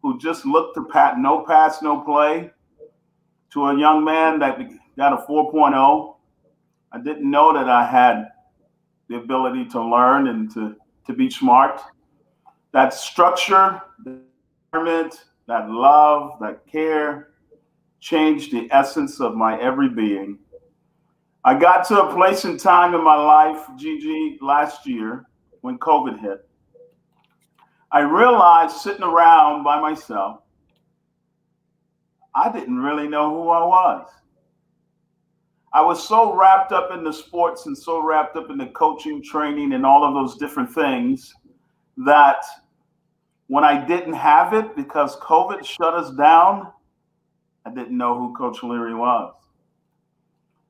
who 0.00 0.16
just 0.20 0.46
looked 0.46 0.76
to 0.76 0.84
pat 0.84 1.18
no 1.18 1.40
pass, 1.40 1.82
no 1.82 2.02
play 2.02 2.52
to 3.52 3.64
a 3.64 3.76
young 3.76 4.04
man 4.04 4.38
that 4.38 4.60
got 4.96 5.12
a 5.12 5.26
4.0. 5.26 6.14
I 6.92 7.00
didn't 7.00 7.28
know 7.28 7.52
that 7.52 7.68
I 7.68 7.84
had 7.84 8.28
the 9.08 9.16
ability 9.16 9.64
to 9.70 9.82
learn 9.82 10.28
and 10.28 10.48
to, 10.54 10.76
to 11.08 11.12
be 11.12 11.28
smart. 11.28 11.80
That 12.72 12.94
structure, 12.94 13.80
environment, 14.72 15.24
that 15.46 15.68
love, 15.68 16.38
that 16.40 16.66
care 16.66 17.28
changed 18.00 18.52
the 18.52 18.68
essence 18.70 19.20
of 19.20 19.34
my 19.34 19.60
every 19.60 19.88
being. 19.88 20.38
I 21.44 21.58
got 21.58 21.86
to 21.88 22.02
a 22.02 22.14
place 22.14 22.44
in 22.44 22.56
time 22.56 22.94
in 22.94 23.02
my 23.02 23.16
life, 23.16 23.66
Gigi, 23.76 24.38
last 24.40 24.86
year 24.86 25.26
when 25.60 25.78
COVID 25.78 26.18
hit. 26.20 26.48
I 27.90 28.00
realized 28.00 28.76
sitting 28.76 29.02
around 29.02 29.64
by 29.64 29.80
myself, 29.80 30.40
I 32.34 32.50
didn't 32.50 32.78
really 32.78 33.08
know 33.08 33.30
who 33.30 33.50
I 33.50 33.64
was. 33.64 34.08
I 35.74 35.82
was 35.82 36.06
so 36.06 36.34
wrapped 36.34 36.72
up 36.72 36.90
in 36.92 37.04
the 37.04 37.12
sports 37.12 37.66
and 37.66 37.76
so 37.76 38.02
wrapped 38.02 38.36
up 38.36 38.50
in 38.50 38.58
the 38.58 38.66
coaching, 38.66 39.22
training, 39.22 39.72
and 39.72 39.84
all 39.84 40.04
of 40.04 40.14
those 40.14 40.38
different 40.38 40.70
things 40.72 41.34
that 41.98 42.42
when 43.52 43.64
I 43.64 43.84
didn't 43.84 44.14
have 44.14 44.54
it 44.54 44.74
because 44.74 45.16
COVID 45.16 45.62
shut 45.62 45.92
us 45.92 46.10
down, 46.14 46.72
I 47.66 47.70
didn't 47.70 47.98
know 47.98 48.18
who 48.18 48.34
Coach 48.34 48.62
Leary 48.62 48.94
was. 48.94 49.34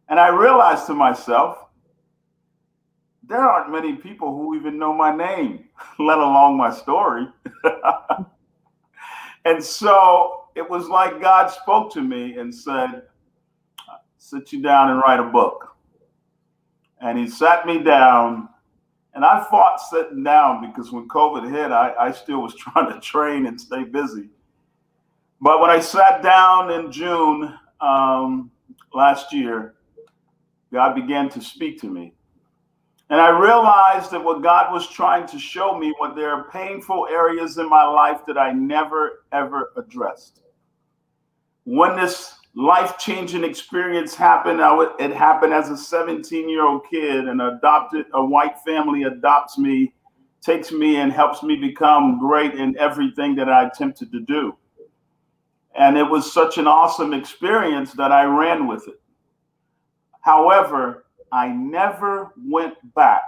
And 0.08 0.18
I 0.18 0.30
realized 0.30 0.86
to 0.86 0.94
myself, 0.94 1.58
there 3.22 3.38
aren't 3.38 3.70
many 3.70 3.94
people 3.94 4.36
who 4.36 4.56
even 4.56 4.80
know 4.80 4.92
my 4.92 5.14
name, 5.14 5.66
let 6.00 6.18
alone 6.18 6.56
my 6.56 6.72
story. 6.72 7.28
and 9.44 9.62
so 9.62 10.46
it 10.56 10.68
was 10.68 10.88
like 10.88 11.22
God 11.22 11.52
spoke 11.52 11.92
to 11.92 12.00
me 12.00 12.36
and 12.38 12.52
said, 12.52 13.02
Sit 14.18 14.52
you 14.52 14.60
down 14.60 14.90
and 14.90 15.00
write 15.06 15.20
a 15.20 15.30
book. 15.30 15.68
And 17.00 17.16
he 17.16 17.28
sat 17.28 17.64
me 17.64 17.80
down, 17.80 18.48
and 19.14 19.24
I 19.24 19.44
fought 19.50 19.80
sitting 19.80 20.22
down 20.22 20.66
because 20.66 20.92
when 20.92 21.08
COVID 21.08 21.50
hit, 21.50 21.72
I, 21.72 21.94
I 21.94 22.12
still 22.12 22.42
was 22.42 22.54
trying 22.58 22.92
to 22.92 23.00
train 23.00 23.46
and 23.46 23.60
stay 23.60 23.84
busy. 23.84 24.30
But 25.40 25.60
when 25.60 25.70
I 25.70 25.80
sat 25.80 26.22
down 26.22 26.70
in 26.70 26.92
June 26.92 27.54
um, 27.80 28.50
last 28.94 29.32
year, 29.32 29.74
God 30.72 30.94
began 30.94 31.28
to 31.30 31.40
speak 31.40 31.80
to 31.82 31.88
me 31.88 32.14
And 33.10 33.20
I 33.20 33.28
realized 33.28 34.10
that 34.12 34.24
what 34.24 34.42
God 34.42 34.72
was 34.72 34.88
trying 34.88 35.26
to 35.28 35.38
show 35.38 35.78
me 35.78 35.94
was 36.00 36.14
there 36.16 36.30
are 36.30 36.50
painful 36.50 37.08
areas 37.10 37.58
in 37.58 37.68
my 37.68 37.84
life 37.84 38.20
that 38.26 38.38
I 38.38 38.52
never, 38.52 39.24
ever 39.32 39.72
addressed. 39.76 40.40
When 41.64 41.96
this 41.96 42.34
life 42.54 42.98
changing 42.98 43.44
experience 43.44 44.14
happened, 44.14 44.60
it 44.98 45.12
happened 45.12 45.52
as 45.52 45.70
a 45.70 45.76
17 45.76 46.48
year 46.48 46.66
old 46.66 46.82
kid, 46.90 47.28
and 47.28 47.40
adopted 47.40 48.06
a 48.14 48.24
white 48.24 48.58
family 48.60 49.04
adopts 49.04 49.58
me, 49.58 49.92
takes 50.40 50.72
me, 50.72 50.96
and 50.96 51.12
helps 51.12 51.42
me 51.42 51.56
become 51.56 52.18
great 52.18 52.54
in 52.54 52.76
everything 52.78 53.34
that 53.36 53.48
I 53.48 53.66
attempted 53.66 54.12
to 54.12 54.20
do. 54.20 54.56
And 55.74 55.96
it 55.96 56.04
was 56.04 56.32
such 56.32 56.58
an 56.58 56.66
awesome 56.66 57.14
experience 57.14 57.92
that 57.92 58.12
I 58.12 58.24
ran 58.24 58.66
with 58.66 58.86
it. 58.88 59.00
However, 60.20 61.06
I 61.32 61.48
never 61.48 62.32
went 62.36 62.74
back 62.94 63.22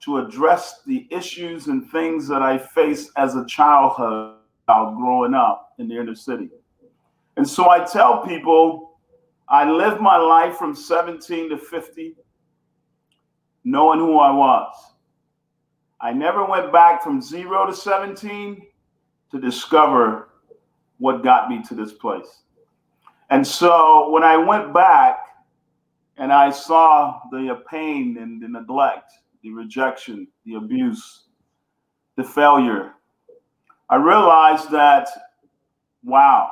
to 0.00 0.18
address 0.18 0.82
the 0.86 1.06
issues 1.10 1.66
and 1.66 1.90
things 1.90 2.28
that 2.28 2.42
I 2.42 2.58
faced 2.58 3.10
as 3.16 3.34
a 3.36 3.46
childhood 3.46 4.36
growing 4.66 5.34
up 5.34 5.72
in 5.78 5.88
the 5.88 5.98
inner 5.98 6.14
city. 6.14 6.50
And 7.36 7.48
so 7.48 7.70
I 7.70 7.84
tell 7.84 8.24
people 8.26 8.98
I 9.48 9.68
lived 9.68 10.00
my 10.00 10.16
life 10.16 10.56
from 10.56 10.74
17 10.74 11.50
to 11.50 11.58
50 11.58 12.16
knowing 13.64 13.98
who 13.98 14.18
I 14.18 14.30
was. 14.30 14.74
I 16.00 16.12
never 16.12 16.44
went 16.44 16.72
back 16.72 17.02
from 17.02 17.20
zero 17.20 17.66
to 17.66 17.74
17 17.74 18.62
to 19.32 19.40
discover 19.40 20.30
what 20.98 21.22
got 21.22 21.48
me 21.48 21.62
to 21.68 21.74
this 21.74 21.92
place. 21.92 22.42
And 23.28 23.46
so 23.46 24.10
when 24.10 24.22
I 24.22 24.36
went 24.36 24.72
back 24.72 25.18
and 26.16 26.32
I 26.32 26.50
saw 26.50 27.20
the 27.30 27.62
pain 27.70 28.18
and 28.18 28.42
the 28.42 28.48
neglect, 28.48 29.12
the 29.42 29.50
rejection, 29.50 30.26
the 30.44 30.54
abuse, 30.54 31.24
the 32.16 32.24
failure, 32.24 32.92
I 33.88 33.96
realized 33.96 34.70
that, 34.70 35.08
wow, 36.02 36.50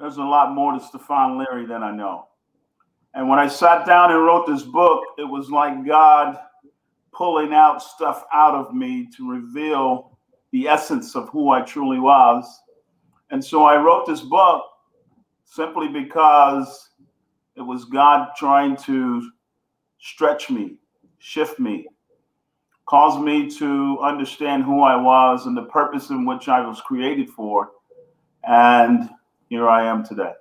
there's 0.00 0.16
a 0.16 0.22
lot 0.22 0.54
more 0.54 0.72
to 0.72 0.80
Stefan 0.80 1.38
Leary 1.38 1.66
than 1.66 1.82
I 1.82 1.90
know. 1.90 2.28
And 3.14 3.28
when 3.28 3.38
I 3.38 3.48
sat 3.48 3.86
down 3.86 4.12
and 4.12 4.24
wrote 4.24 4.46
this 4.46 4.62
book, 4.62 5.02
it 5.18 5.24
was 5.24 5.50
like 5.50 5.86
God 5.86 6.38
pulling 7.12 7.52
out 7.52 7.82
stuff 7.82 8.24
out 8.32 8.54
of 8.54 8.74
me 8.74 9.08
to 9.16 9.30
reveal 9.30 10.18
the 10.52 10.68
essence 10.68 11.14
of 11.14 11.28
who 11.28 11.50
I 11.50 11.60
truly 11.62 11.98
was 11.98 12.60
and 13.30 13.44
so 13.44 13.64
I 13.64 13.80
wrote 13.80 14.06
this 14.06 14.22
book 14.22 14.64
simply 15.44 15.88
because 15.88 16.90
it 17.56 17.62
was 17.62 17.84
God 17.84 18.30
trying 18.36 18.76
to 18.78 19.30
stretch 19.98 20.50
me, 20.50 20.78
shift 21.18 21.60
me, 21.60 21.86
cause 22.86 23.20
me 23.22 23.48
to 23.58 23.98
understand 24.02 24.64
who 24.64 24.82
I 24.82 24.96
was 24.96 25.46
and 25.46 25.56
the 25.56 25.64
purpose 25.64 26.10
in 26.10 26.26
which 26.26 26.48
I 26.48 26.66
was 26.66 26.80
created 26.80 27.30
for. 27.30 27.70
And 28.42 29.10
here 29.50 29.68
I 29.68 29.84
am 29.84 30.04
today. 30.04 30.32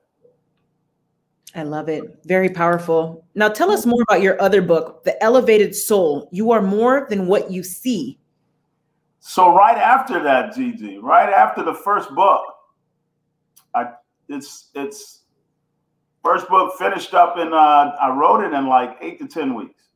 I 1.56 1.64
love 1.64 1.90
it. 1.90 2.04
Very 2.26 2.50
powerful. 2.50 3.26
Now 3.34 3.50
tell 3.50 3.72
us 3.72 3.86
more 3.86 4.04
about 4.04 4.22
your 4.22 4.40
other 4.40 4.62
book, 4.62 5.04
The 5.04 5.22
Elevated 5.22 5.76
Soul. 5.76 6.30
You 6.32 6.52
are 6.52 6.62
more 6.62 7.08
than 7.10 7.26
what 7.26 7.52
you 7.52 7.64
see. 7.64 8.20
So 9.20 9.54
right 9.54 9.78
after 9.78 10.22
that, 10.24 10.56
Gigi, 10.56 11.00
right 11.00 11.30
after 11.30 11.64
the 11.64 11.74
first 11.74 12.14
book, 12.16 12.42
I 13.74 13.94
it's 14.30 14.70
it's 14.76 15.24
first 16.24 16.48
book 16.48 16.76
finished 16.78 17.16
up 17.16 17.38
in 17.38 17.52
uh, 17.52 17.96
I 18.00 18.16
wrote 18.16 18.46
it 18.46 18.54
in 18.54 18.68
like 18.68 18.98
eight 19.02 19.20
to 19.20 19.28
ten 19.28 19.56
weeks. 19.56 19.90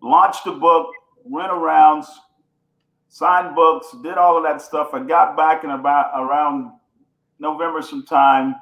Launched 0.00 0.44
the 0.44 0.52
book, 0.52 0.90
went 1.24 1.50
around, 1.50 2.04
signed 3.08 3.54
books, 3.56 3.88
did 4.02 4.16
all 4.16 4.36
of 4.36 4.44
that 4.44 4.62
stuff. 4.62 4.90
I 4.94 5.00
got 5.00 5.36
back 5.36 5.64
in 5.64 5.70
about 5.70 6.12
around 6.14 6.72
November 7.42 7.82
sometime, 7.82 8.54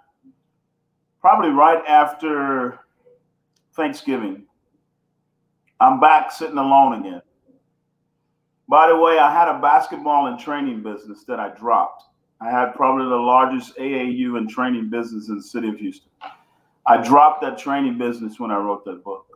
probably 1.21 1.51
right 1.51 1.85
after 1.87 2.81
Thanksgiving. 3.75 4.47
I'm 5.79 6.01
back 6.01 6.33
sitting 6.33 6.57
alone 6.57 7.01
again. 7.01 7.23
By 8.69 8.89
the 8.89 8.97
way, 8.97 9.19
I 9.19 9.31
had 9.33 9.49
a 9.49 9.61
basketball 9.61 10.29
and 10.29 10.39
training 10.39 10.83
business 10.83 11.25
that 11.25 11.39
I 11.39 11.51
dropped. 11.51 12.05
I 12.41 12.51
had 12.51 12.75
probably 12.75 13.05
the 13.05 13.17
largest 13.17 13.77
AAU 13.77 14.39
and 14.39 14.49
training 14.49 14.89
business 14.89 15.29
in 15.29 15.37
the 15.37 15.43
city 15.43 15.69
of 15.69 15.77
Houston. 15.77 16.11
I 16.87 17.07
dropped 17.07 17.43
that 17.43 17.59
training 17.59 17.99
business 17.99 18.41
when 18.41 18.51
I 18.51 18.57
wrote 18.57 18.87
that 18.87 19.05
book. 19.05 19.27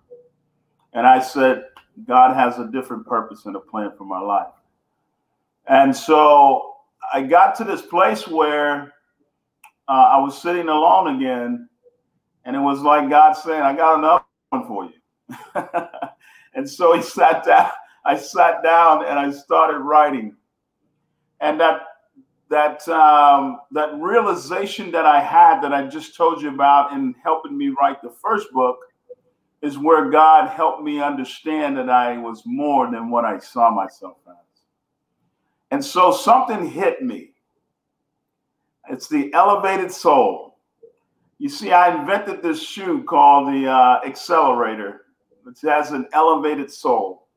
And 0.95 1.07
I 1.07 1.21
said, 1.21 1.65
God 2.07 2.35
has 2.35 2.59
a 2.59 2.71
different 2.71 3.07
purpose 3.07 3.45
and 3.45 3.57
a 3.57 3.61
plan 3.61 3.93
for 3.99 4.05
my 4.05 4.21
life. 4.21 4.55
And 5.67 5.95
so 5.95 6.77
I 7.13 7.23
got 7.23 7.55
to 7.57 7.65
this 7.65 7.83
place 7.83 8.27
where 8.27 8.94
uh, 9.89 10.11
I 10.13 10.19
was 10.19 10.41
sitting 10.41 10.69
alone 10.69 11.17
again. 11.17 11.69
And 12.45 12.55
it 12.55 12.61
was 12.61 12.81
like 12.81 13.09
God 13.09 13.33
saying, 13.33 13.63
I 13.63 13.75
got 13.75 13.99
another 13.99 14.25
one 14.51 14.67
for 14.67 14.85
you. 14.85 15.69
and 16.55 16.69
so 16.69 16.95
he 16.95 17.03
sat 17.03 17.45
down. 17.45 17.71
I 18.05 18.17
sat 18.19 18.63
down 18.63 19.07
and 19.07 19.19
I 19.19 19.31
started 19.31 19.79
writing. 19.79 20.37
And 21.41 21.59
that 21.61 21.83
that 22.51 22.87
um, 22.89 23.61
that 23.73 23.95
realization 23.99 24.91
that 24.93 25.07
I 25.07 25.21
had 25.21 25.61
that 25.63 25.73
I 25.73 25.87
just 25.87 26.15
told 26.15 26.43
you 26.43 26.51
about 26.51 26.93
in 26.93 27.15
helping 27.23 27.57
me 27.57 27.75
write 27.81 28.03
the 28.03 28.11
first 28.11 28.53
book 28.53 28.79
is 29.63 29.79
where 29.79 30.11
God 30.11 30.49
helped 30.49 30.83
me 30.83 31.01
understand 31.01 31.77
that 31.79 31.89
I 31.89 32.19
was 32.19 32.43
more 32.45 32.91
than 32.91 33.11
what 33.11 33.25
I 33.25 33.39
saw 33.39 33.71
myself 33.71 34.19
as. 34.29 34.35
And 35.71 35.85
so 35.85 36.13
something 36.13 36.69
hit 36.69 37.03
me. 37.03 37.34
It's 38.91 39.09
the 39.09 39.33
elevated 39.33 39.91
soul. 39.91 40.59
You 41.39 41.49
see, 41.49 41.73
I 41.73 41.99
invented 41.99 42.43
this 42.43 42.63
shoe 42.63 43.03
called 43.05 43.49
the 43.49 43.67
uh, 43.69 44.01
Accelerator, 44.07 45.07
which 45.43 45.61
has 45.63 45.91
an 45.91 46.07
elevated 46.13 46.71
soul. 46.73 47.29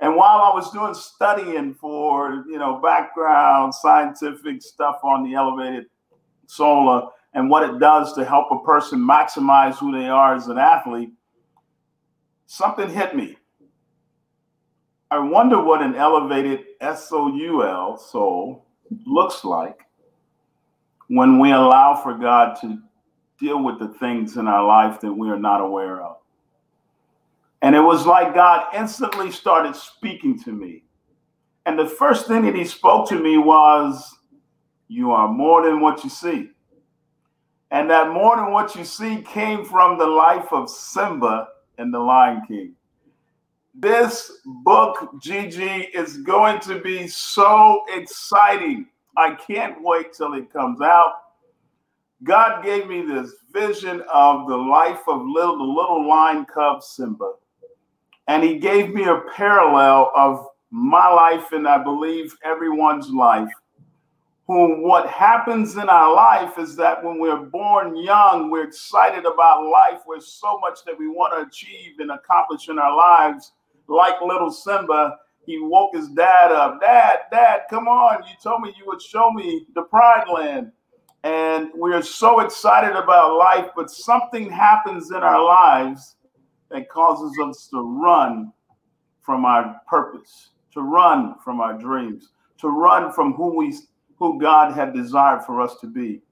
And 0.00 0.16
while 0.16 0.40
I 0.40 0.52
was 0.52 0.72
doing 0.72 0.94
studying 0.94 1.74
for, 1.74 2.44
you 2.48 2.58
know, 2.58 2.80
background 2.80 3.72
scientific 3.72 4.60
stuff 4.60 4.96
on 5.04 5.22
the 5.22 5.34
elevated 5.34 5.86
solar 6.46 7.08
and 7.34 7.48
what 7.48 7.68
it 7.68 7.78
does 7.78 8.12
to 8.14 8.24
help 8.24 8.48
a 8.50 8.64
person 8.64 8.98
maximize 8.98 9.76
who 9.78 9.92
they 9.92 10.08
are 10.08 10.34
as 10.34 10.48
an 10.48 10.58
athlete, 10.58 11.12
something 12.46 12.90
hit 12.90 13.14
me. 13.14 13.36
I 15.12 15.18
wonder 15.18 15.62
what 15.62 15.82
an 15.82 15.94
elevated 15.94 16.64
S-O-U-L 16.80 17.98
soul 17.98 18.66
looks 19.06 19.44
like 19.44 19.81
when 21.14 21.38
we 21.38 21.52
allow 21.52 21.94
for 21.94 22.14
God 22.14 22.56
to 22.62 22.78
deal 23.38 23.62
with 23.62 23.78
the 23.78 23.88
things 23.88 24.38
in 24.38 24.48
our 24.48 24.66
life 24.66 24.98
that 25.02 25.12
we 25.12 25.28
are 25.28 25.38
not 25.38 25.60
aware 25.60 26.00
of. 26.00 26.16
And 27.60 27.76
it 27.76 27.80
was 27.80 28.06
like 28.06 28.34
God 28.34 28.74
instantly 28.74 29.30
started 29.30 29.76
speaking 29.76 30.42
to 30.44 30.52
me. 30.52 30.84
And 31.66 31.78
the 31.78 31.86
first 31.86 32.28
thing 32.28 32.46
that 32.46 32.54
he 32.54 32.64
spoke 32.64 33.06
to 33.10 33.22
me 33.22 33.36
was, 33.36 34.16
You 34.88 35.12
are 35.12 35.28
more 35.28 35.66
than 35.66 35.80
what 35.80 36.02
you 36.02 36.08
see. 36.08 36.48
And 37.70 37.90
that 37.90 38.10
more 38.10 38.36
than 38.36 38.50
what 38.50 38.74
you 38.74 38.82
see 38.82 39.20
came 39.20 39.66
from 39.66 39.98
the 39.98 40.06
life 40.06 40.50
of 40.50 40.70
Simba 40.70 41.48
and 41.76 41.92
the 41.92 41.98
Lion 41.98 42.40
King. 42.48 42.74
This 43.74 44.32
book, 44.64 45.10
Gigi, 45.20 45.90
is 45.92 46.16
going 46.18 46.60
to 46.60 46.80
be 46.80 47.06
so 47.06 47.84
exciting. 47.94 48.86
I 49.16 49.34
can't 49.34 49.82
wait 49.82 50.12
till 50.12 50.34
it 50.34 50.52
comes 50.52 50.80
out. 50.80 51.14
God 52.22 52.62
gave 52.64 52.86
me 52.86 53.02
this 53.02 53.32
vision 53.52 54.02
of 54.12 54.48
the 54.48 54.56
life 54.56 55.00
of 55.08 55.22
little, 55.26 55.58
the 55.58 55.64
little 55.64 56.08
lion 56.08 56.46
cub 56.46 56.82
Simba 56.82 57.32
and 58.28 58.42
he 58.42 58.58
gave 58.58 58.94
me 58.94 59.04
a 59.04 59.22
parallel 59.34 60.10
of 60.14 60.46
my 60.70 61.08
life 61.08 61.52
and 61.52 61.66
I 61.66 61.82
believe 61.82 62.34
everyone's 62.44 63.10
life. 63.10 63.50
Who 64.46 64.82
what 64.82 65.08
happens 65.08 65.76
in 65.76 65.88
our 65.88 66.14
life 66.14 66.58
is 66.58 66.74
that 66.76 67.04
when 67.04 67.18
we're 67.18 67.36
born 67.36 67.96
young, 67.96 68.50
we're 68.50 68.64
excited 68.64 69.24
about 69.24 69.66
life. 69.66 70.00
There's 70.08 70.26
so 70.26 70.58
much 70.58 70.80
that 70.84 70.98
we 70.98 71.08
want 71.08 71.34
to 71.34 71.46
achieve 71.46 71.98
and 71.98 72.10
accomplish 72.10 72.68
in 72.68 72.78
our 72.78 72.96
lives. 72.96 73.52
Like 73.86 74.20
little 74.20 74.50
Simba, 74.50 75.18
he 75.44 75.58
woke 75.58 75.94
his 75.94 76.08
dad 76.08 76.52
up. 76.52 76.80
Dad, 76.80 77.20
dad, 77.30 77.62
come 77.68 77.88
on. 77.88 78.22
You 78.24 78.34
told 78.42 78.62
me 78.62 78.74
you 78.78 78.84
would 78.86 79.02
show 79.02 79.30
me 79.32 79.66
the 79.74 79.82
pride 79.82 80.28
land. 80.32 80.72
And 81.24 81.70
we're 81.74 82.02
so 82.02 82.40
excited 82.40 82.96
about 82.96 83.36
life, 83.36 83.70
but 83.76 83.90
something 83.90 84.50
happens 84.50 85.10
in 85.10 85.18
our 85.18 85.44
lives 85.44 86.16
that 86.70 86.88
causes 86.88 87.38
us 87.40 87.68
to 87.68 87.80
run 87.80 88.52
from 89.20 89.44
our 89.44 89.80
purpose, 89.86 90.50
to 90.72 90.80
run 90.80 91.36
from 91.44 91.60
our 91.60 91.78
dreams, 91.78 92.30
to 92.58 92.68
run 92.68 93.12
from 93.12 93.34
who 93.34 93.56
we 93.56 93.76
who 94.18 94.40
God 94.40 94.72
had 94.72 94.94
desired 94.94 95.44
for 95.44 95.60
us 95.60 95.76
to 95.80 95.86
be. 95.88 96.22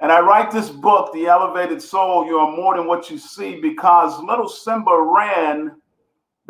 And 0.00 0.10
I 0.10 0.20
write 0.20 0.50
this 0.50 0.70
book, 0.70 1.12
The 1.12 1.26
Elevated 1.26 1.82
Soul, 1.82 2.24
You 2.24 2.38
Are 2.38 2.56
More 2.56 2.76
Than 2.76 2.86
What 2.86 3.10
You 3.10 3.18
See, 3.18 3.60
because 3.60 4.22
little 4.22 4.48
Simba 4.48 4.96
ran 4.96 5.72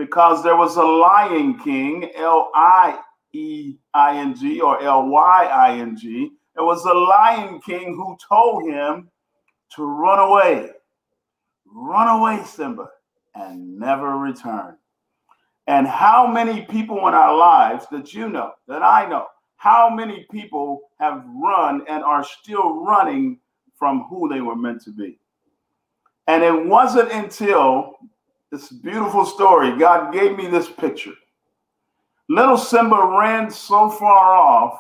because 0.01 0.43
there 0.43 0.57
was 0.57 0.77
a 0.77 0.83
lion 0.83 1.59
king, 1.59 2.11
L 2.17 2.51
I 2.55 2.99
E 3.35 3.77
I 3.93 4.17
N 4.17 4.35
G 4.35 4.59
or 4.63 4.83
L 4.83 5.07
Y 5.09 5.45
I 5.45 5.77
N 5.79 5.95
G. 5.95 6.31
There 6.55 6.65
was 6.65 6.83
a 6.87 6.95
lion 6.95 7.61
king 7.61 7.95
who 7.95 8.17
told 8.27 8.65
him 8.65 9.11
to 9.77 9.85
run 9.85 10.19
away. 10.19 10.71
Run 11.67 12.09
away, 12.09 12.43
Simba, 12.47 12.89
and 13.35 13.79
never 13.79 14.17
return. 14.17 14.79
And 15.67 15.87
how 15.87 16.27
many 16.27 16.63
people 16.63 17.07
in 17.07 17.13
our 17.13 17.37
lives 17.37 17.85
that 17.93 18.15
you 18.15 18.31
know, 18.31 18.53
that 18.69 18.83
I 18.83 19.07
know, 19.07 19.27
how 19.57 19.91
many 19.91 20.27
people 20.31 20.81
have 20.99 21.23
run 21.27 21.85
and 21.91 22.03
are 22.03 22.25
still 22.25 22.83
running 22.87 23.39
from 23.79 24.07
who 24.09 24.31
they 24.31 24.41
were 24.41 24.57
meant 24.57 24.81
to 24.85 24.93
be? 24.93 25.19
And 26.27 26.43
it 26.43 26.67
wasn't 26.67 27.13
until 27.13 27.97
this 28.51 28.69
beautiful 28.69 29.25
story, 29.25 29.79
God 29.79 30.13
gave 30.13 30.37
me 30.37 30.49
this 30.49 30.69
picture. 30.69 31.15
Little 32.29 32.59
Simba 32.59 33.17
ran 33.19 33.51
so 33.51 33.91
far 33.91 34.35
off 34.35 34.79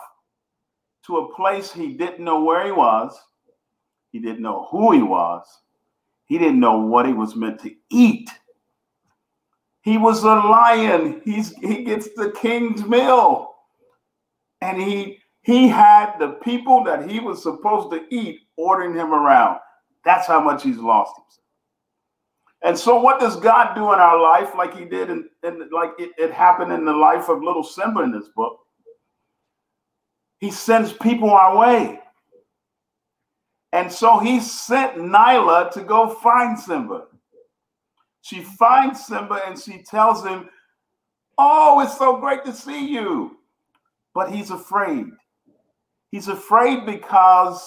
to 1.06 1.18
a 1.18 1.34
place 1.34 1.72
he 1.72 1.94
didn't 1.94 2.24
know 2.24 2.42
where 2.42 2.64
he 2.64 2.72
was, 2.72 3.18
he 4.12 4.18
didn't 4.18 4.42
know 4.42 4.68
who 4.70 4.92
he 4.92 5.02
was, 5.02 5.46
he 6.26 6.38
didn't 6.38 6.60
know 6.60 6.78
what 6.78 7.06
he 7.06 7.12
was 7.12 7.34
meant 7.34 7.60
to 7.60 7.74
eat. 7.90 8.30
He 9.82 9.98
was 9.98 10.22
a 10.22 10.28
lion. 10.28 11.22
He's 11.24 11.54
he 11.56 11.84
gets 11.84 12.08
the 12.14 12.32
king's 12.32 12.84
meal. 12.84 13.54
And 14.60 14.80
he 14.80 15.18
he 15.42 15.68
had 15.68 16.18
the 16.18 16.38
people 16.44 16.84
that 16.84 17.10
he 17.10 17.18
was 17.18 17.42
supposed 17.42 17.90
to 17.92 18.04
eat 18.14 18.40
ordering 18.56 18.94
him 18.94 19.12
around. 19.12 19.58
That's 20.04 20.26
how 20.26 20.40
much 20.40 20.62
he's 20.62 20.76
lost 20.76 21.12
himself. 21.16 21.39
And 22.62 22.78
so, 22.78 23.00
what 23.00 23.20
does 23.20 23.36
God 23.36 23.74
do 23.74 23.92
in 23.92 23.98
our 23.98 24.20
life, 24.20 24.54
like 24.56 24.76
He 24.76 24.84
did, 24.84 25.10
in 25.10 25.28
like 25.72 25.92
it, 25.98 26.10
it 26.18 26.30
happened 26.30 26.72
in 26.72 26.84
the 26.84 26.92
life 26.92 27.28
of 27.28 27.42
little 27.42 27.64
Simba 27.64 28.00
in 28.00 28.12
this 28.12 28.28
book? 28.36 28.58
He 30.40 30.50
sends 30.50 30.92
people 30.92 31.30
our 31.30 31.56
way. 31.56 32.00
And 33.72 33.92
so 33.92 34.18
he 34.18 34.40
sent 34.40 34.96
Nyla 34.96 35.70
to 35.72 35.82
go 35.82 36.08
find 36.08 36.58
Simba. 36.58 37.04
She 38.22 38.42
finds 38.42 39.06
Simba 39.06 39.40
and 39.46 39.58
she 39.58 39.82
tells 39.82 40.24
him, 40.24 40.48
Oh, 41.38 41.80
it's 41.80 41.96
so 41.96 42.16
great 42.18 42.44
to 42.44 42.52
see 42.52 42.88
you. 42.88 43.38
But 44.14 44.32
he's 44.32 44.50
afraid. 44.50 45.06
He's 46.10 46.28
afraid 46.28 46.84
because 46.84 47.66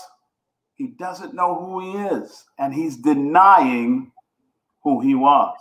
he 0.75 0.87
doesn't 0.87 1.33
know 1.33 1.55
who 1.55 1.79
he 1.79 1.97
is 2.15 2.43
and 2.59 2.73
he's 2.73 2.97
denying 2.97 4.11
who 4.83 4.99
he 4.99 5.15
was. 5.15 5.57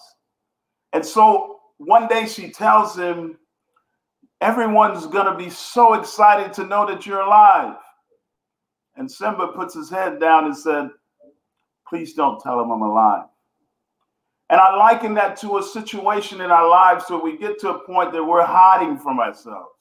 And 0.92 1.04
so 1.04 1.60
one 1.78 2.08
day 2.08 2.26
she 2.26 2.50
tells 2.50 2.96
him, 2.96 3.38
Everyone's 4.40 5.06
going 5.06 5.26
to 5.26 5.36
be 5.36 5.50
so 5.50 5.94
excited 5.94 6.52
to 6.54 6.66
know 6.66 6.84
that 6.84 7.06
you're 7.06 7.20
alive. 7.20 7.76
And 8.96 9.08
Simba 9.08 9.48
puts 9.48 9.72
his 9.72 9.88
head 9.88 10.18
down 10.18 10.46
and 10.46 10.56
said, 10.56 10.90
Please 11.88 12.14
don't 12.14 12.40
tell 12.40 12.60
him 12.60 12.70
I'm 12.72 12.82
alive. 12.82 13.26
And 14.50 14.60
I 14.60 14.74
liken 14.76 15.14
that 15.14 15.36
to 15.38 15.58
a 15.58 15.62
situation 15.62 16.40
in 16.40 16.50
our 16.50 16.68
lives 16.68 17.04
where 17.08 17.20
we 17.20 17.38
get 17.38 17.58
to 17.60 17.70
a 17.70 17.86
point 17.86 18.12
that 18.12 18.24
we're 18.24 18.44
hiding 18.44 18.98
from 18.98 19.20
ourselves, 19.20 19.78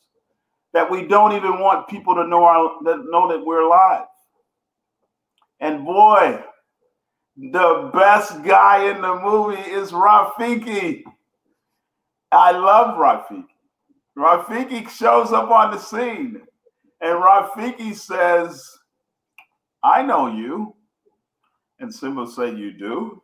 that 0.73 0.89
we 0.89 1.07
don't 1.07 1.33
even 1.33 1.59
want 1.59 1.89
people 1.89 2.15
to 2.15 2.25
know, 2.25 2.43
our, 2.43 2.77
that, 2.83 3.03
know 3.09 3.27
that 3.29 3.43
we're 3.45 3.63
alive. 3.63 4.05
And 5.59 5.83
boy, 5.83 6.41
the 7.49 7.89
best 7.91 8.43
guy 8.43 8.91
in 8.91 9.01
the 9.01 9.15
movie 9.15 9.59
is 9.59 9.91
Rafiki. 9.91 11.03
I 12.31 12.51
love 12.51 12.97
Rafiki. 12.97 13.45
Rafiki 14.15 14.87
shows 14.87 15.31
up 15.31 15.49
on 15.49 15.71
the 15.71 15.79
scene 15.79 16.41
and 17.01 17.23
Rafiki 17.23 17.95
says, 17.95 18.63
I 19.83 20.03
know 20.03 20.27
you. 20.27 20.75
And 21.79 21.93
Simba 21.93 22.27
say, 22.27 22.53
You 22.53 22.73
do? 22.73 23.23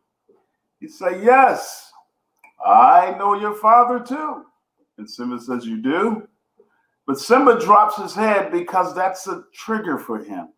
He 0.80 0.88
say, 0.88 1.22
Yes, 1.22 1.92
I 2.64 3.14
know 3.18 3.34
your 3.34 3.54
father 3.54 4.00
too. 4.00 4.44
And 4.96 5.08
Simba 5.08 5.38
says, 5.38 5.64
You 5.64 5.80
do? 5.80 6.26
But 7.06 7.20
Simba 7.20 7.60
drops 7.60 7.96
his 7.96 8.14
head 8.14 8.50
because 8.50 8.94
that's 8.96 9.28
a 9.28 9.44
trigger 9.54 9.96
for 9.96 10.18
him. 10.18 10.48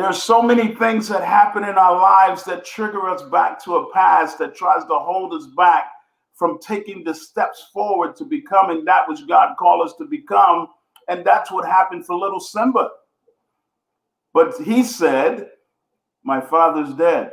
There 0.00 0.08
are 0.08 0.14
so 0.14 0.40
many 0.40 0.74
things 0.76 1.08
that 1.08 1.22
happen 1.22 1.62
in 1.62 1.76
our 1.76 1.94
lives 1.94 2.42
that 2.44 2.64
trigger 2.64 3.10
us 3.10 3.20
back 3.20 3.62
to 3.64 3.76
a 3.76 3.92
past 3.92 4.38
that 4.38 4.54
tries 4.54 4.82
to 4.86 4.98
hold 4.98 5.34
us 5.34 5.46
back 5.58 5.90
from 6.32 6.58
taking 6.58 7.04
the 7.04 7.14
steps 7.14 7.66
forward 7.70 8.16
to 8.16 8.24
becoming 8.24 8.82
that 8.86 9.06
which 9.06 9.28
God 9.28 9.56
called 9.58 9.86
us 9.86 9.94
to 9.98 10.06
become. 10.06 10.68
And 11.08 11.22
that's 11.22 11.52
what 11.52 11.68
happened 11.68 12.06
for 12.06 12.16
little 12.16 12.40
Simba. 12.40 12.88
But 14.32 14.54
he 14.62 14.84
said, 14.84 15.50
My 16.24 16.40
father's 16.40 16.94
dead. 16.94 17.32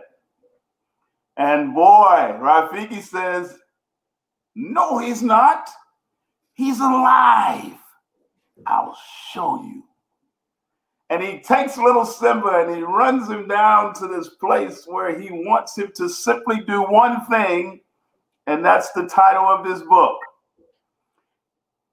And 1.37 1.73
boy, 1.73 2.35
Rafiki 2.37 3.01
says, 3.01 3.57
No, 4.55 4.97
he's 4.97 5.23
not. 5.23 5.69
He's 6.53 6.81
alive. 6.81 7.77
I'll 8.65 8.97
show 9.31 9.63
you. 9.63 9.86
And 11.09 11.23
he 11.23 11.39
takes 11.39 11.77
little 11.77 12.05
Simba 12.05 12.65
and 12.65 12.75
he 12.75 12.81
runs 12.81 13.29
him 13.29 13.47
down 13.47 13.93
to 13.95 14.07
this 14.07 14.29
place 14.29 14.83
where 14.85 15.17
he 15.17 15.29
wants 15.31 15.77
him 15.77 15.91
to 15.95 16.09
simply 16.09 16.61
do 16.67 16.81
one 16.81 17.25
thing, 17.27 17.79
and 18.45 18.63
that's 18.63 18.91
the 18.91 19.07
title 19.07 19.45
of 19.45 19.65
this 19.65 19.81
book. 19.87 20.17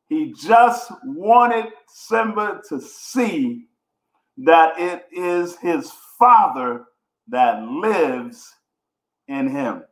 He 0.08 0.32
just 0.32 0.90
wanted 1.04 1.66
Simba 1.88 2.60
to 2.68 2.80
see 2.80 3.66
that 4.38 4.78
it 4.78 5.06
is 5.12 5.56
his 5.56 5.92
father 6.18 6.86
that 7.28 7.62
lives 7.62 8.52
in 9.28 9.48
him. 9.48 9.84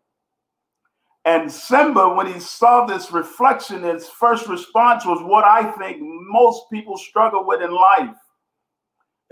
And 1.25 1.51
Simba, 1.51 2.13
when 2.15 2.27
he 2.27 2.41
saw 2.41 2.85
this 2.85 3.13
reflection, 3.13 3.85
his 3.85 4.09
first 4.09 4.49
response 4.49 5.05
was 5.05 5.23
what 5.23 5.45
I 5.45 5.71
think 5.79 5.99
most 6.01 6.65
people 6.73 6.97
struggle 6.97 7.47
with 7.47 7.63
in 7.63 7.71
life 7.71 8.17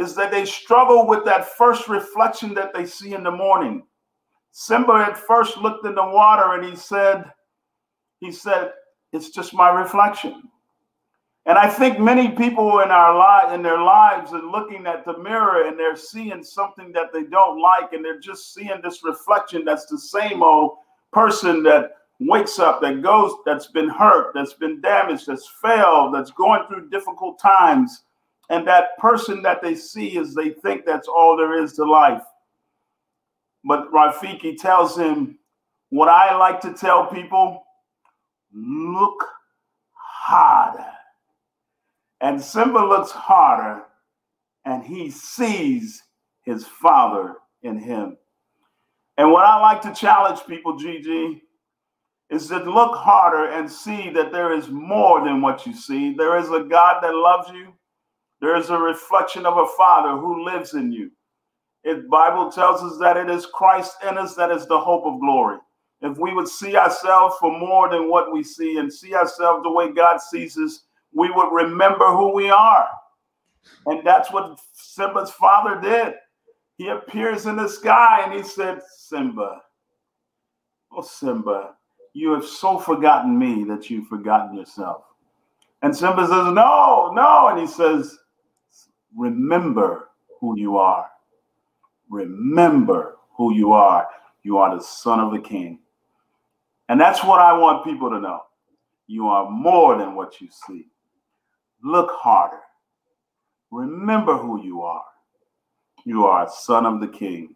is 0.00 0.14
that 0.14 0.30
they 0.30 0.46
struggle 0.46 1.06
with 1.06 1.24
that 1.26 1.56
first 1.56 1.86
reflection 1.86 2.54
that 2.54 2.72
they 2.72 2.86
see 2.86 3.12
in 3.12 3.22
the 3.22 3.30
morning. 3.30 3.84
Simba 4.50 4.94
at 4.94 5.18
first 5.18 5.58
looked 5.58 5.84
in 5.84 5.94
the 5.94 6.02
water 6.02 6.54
and 6.54 6.64
he 6.64 6.74
said, 6.74 7.30
he 8.18 8.32
said, 8.32 8.72
it's 9.12 9.28
just 9.28 9.52
my 9.52 9.68
reflection. 9.68 10.44
And 11.44 11.58
I 11.58 11.68
think 11.68 11.98
many 11.98 12.30
people 12.30 12.80
in 12.80 12.90
our 12.90 13.16
life 13.16 13.52
in 13.52 13.62
their 13.62 13.80
lives 13.80 14.32
are 14.32 14.42
looking 14.42 14.86
at 14.86 15.04
the 15.04 15.18
mirror 15.18 15.66
and 15.66 15.78
they're 15.78 15.96
seeing 15.96 16.42
something 16.42 16.92
that 16.92 17.12
they 17.12 17.24
don't 17.24 17.60
like, 17.60 17.92
and 17.92 18.04
they're 18.04 18.20
just 18.20 18.54
seeing 18.54 18.80
this 18.82 19.02
reflection 19.04 19.64
that's 19.64 19.86
the 19.86 19.98
same 19.98 20.42
old 20.42 20.78
person 21.12 21.62
that 21.64 21.92
wakes 22.20 22.58
up, 22.58 22.80
that 22.82 23.02
goes, 23.02 23.32
that's 23.44 23.66
been 23.68 23.88
hurt, 23.88 24.32
that's 24.34 24.52
been 24.54 24.80
damaged, 24.80 25.26
that's 25.26 25.48
failed, 25.62 26.14
that's 26.14 26.30
going 26.30 26.62
through 26.68 26.90
difficult 26.90 27.38
times 27.38 28.02
and 28.50 28.66
that 28.66 28.98
person 28.98 29.42
that 29.42 29.62
they 29.62 29.76
see 29.76 30.18
is 30.18 30.34
they 30.34 30.50
think 30.50 30.84
that's 30.84 31.08
all 31.08 31.36
there 31.36 31.62
is 31.62 31.74
to 31.74 31.84
life. 31.84 32.22
But 33.64 33.90
Rafiki 33.92 34.60
tells 34.60 34.96
him, 34.96 35.38
What 35.90 36.08
I 36.08 36.36
like 36.36 36.60
to 36.62 36.74
tell 36.74 37.06
people 37.06 37.64
look 38.52 39.24
harder. 39.94 40.86
And 42.20 42.42
Simba 42.42 42.78
looks 42.78 43.12
harder 43.12 43.84
and 44.64 44.82
he 44.82 45.10
sees 45.10 46.02
his 46.42 46.66
father 46.66 47.36
in 47.62 47.78
him. 47.78 48.16
And 49.16 49.30
what 49.30 49.44
I 49.44 49.60
like 49.60 49.80
to 49.82 49.94
challenge 49.94 50.40
people, 50.46 50.76
Gigi, 50.76 51.42
is 52.30 52.48
to 52.48 52.58
look 52.58 52.96
harder 52.96 53.50
and 53.50 53.70
see 53.70 54.10
that 54.10 54.32
there 54.32 54.52
is 54.52 54.68
more 54.68 55.24
than 55.24 55.40
what 55.40 55.66
you 55.66 55.74
see. 55.74 56.14
There 56.14 56.36
is 56.36 56.50
a 56.50 56.64
God 56.64 57.00
that 57.02 57.14
loves 57.14 57.50
you. 57.50 57.74
There 58.40 58.56
is 58.56 58.70
a 58.70 58.78
reflection 58.78 59.44
of 59.46 59.58
a 59.58 59.66
Father 59.76 60.20
who 60.20 60.44
lives 60.44 60.74
in 60.74 60.92
you. 60.92 61.10
The 61.84 62.06
Bible 62.10 62.50
tells 62.50 62.82
us 62.82 62.98
that 62.98 63.16
it 63.16 63.30
is 63.30 63.46
Christ 63.46 63.96
in 64.06 64.18
us 64.18 64.34
that 64.34 64.50
is 64.50 64.66
the 64.66 64.78
hope 64.78 65.04
of 65.04 65.20
glory. 65.20 65.58
If 66.02 66.16
we 66.18 66.32
would 66.32 66.48
see 66.48 66.76
ourselves 66.76 67.36
for 67.40 67.58
more 67.58 67.90
than 67.90 68.08
what 68.08 68.32
we 68.32 68.42
see 68.42 68.78
and 68.78 68.92
see 68.92 69.14
ourselves 69.14 69.62
the 69.62 69.70
way 69.70 69.92
God 69.92 70.18
sees 70.20 70.56
us, 70.56 70.84
we 71.12 71.30
would 71.30 71.52
remember 71.52 72.06
who 72.06 72.32
we 72.34 72.50
are. 72.50 72.88
And 73.86 74.06
that's 74.06 74.32
what 74.32 74.58
Simba's 74.72 75.30
father 75.30 75.80
did. 75.80 76.14
He 76.76 76.88
appears 76.88 77.44
in 77.44 77.56
the 77.56 77.68
sky 77.68 78.22
and 78.24 78.32
he 78.32 78.42
said, 78.42 78.80
Simba, 78.96 79.60
oh, 80.92 81.02
Simba, 81.02 81.74
you 82.14 82.32
have 82.32 82.44
so 82.44 82.78
forgotten 82.78 83.38
me 83.38 83.64
that 83.64 83.90
you've 83.90 84.08
forgotten 84.08 84.56
yourself. 84.56 85.04
And 85.82 85.96
Simba 85.96 86.22
says, 86.22 86.52
No, 86.54 87.12
no. 87.14 87.48
And 87.48 87.60
he 87.60 87.66
says, 87.66 88.18
Remember 89.16 90.10
who 90.40 90.58
you 90.58 90.76
are. 90.76 91.10
Remember 92.08 93.16
who 93.36 93.54
you 93.54 93.72
are. 93.72 94.08
You 94.42 94.58
are 94.58 94.76
the 94.76 94.82
son 94.82 95.20
of 95.20 95.32
the 95.32 95.38
king. 95.38 95.78
And 96.88 97.00
that's 97.00 97.22
what 97.22 97.40
I 97.40 97.52
want 97.52 97.84
people 97.84 98.10
to 98.10 98.20
know. 98.20 98.40
You 99.06 99.28
are 99.28 99.50
more 99.50 99.96
than 99.96 100.14
what 100.14 100.40
you 100.40 100.48
see. 100.66 100.88
Look 101.82 102.10
harder. 102.12 102.60
Remember 103.70 104.36
who 104.36 104.62
you 104.62 104.82
are. 104.82 105.04
You 106.04 106.26
are 106.26 106.46
a 106.46 106.50
son 106.50 106.86
of 106.86 107.00
the 107.00 107.08
king. 107.08 107.54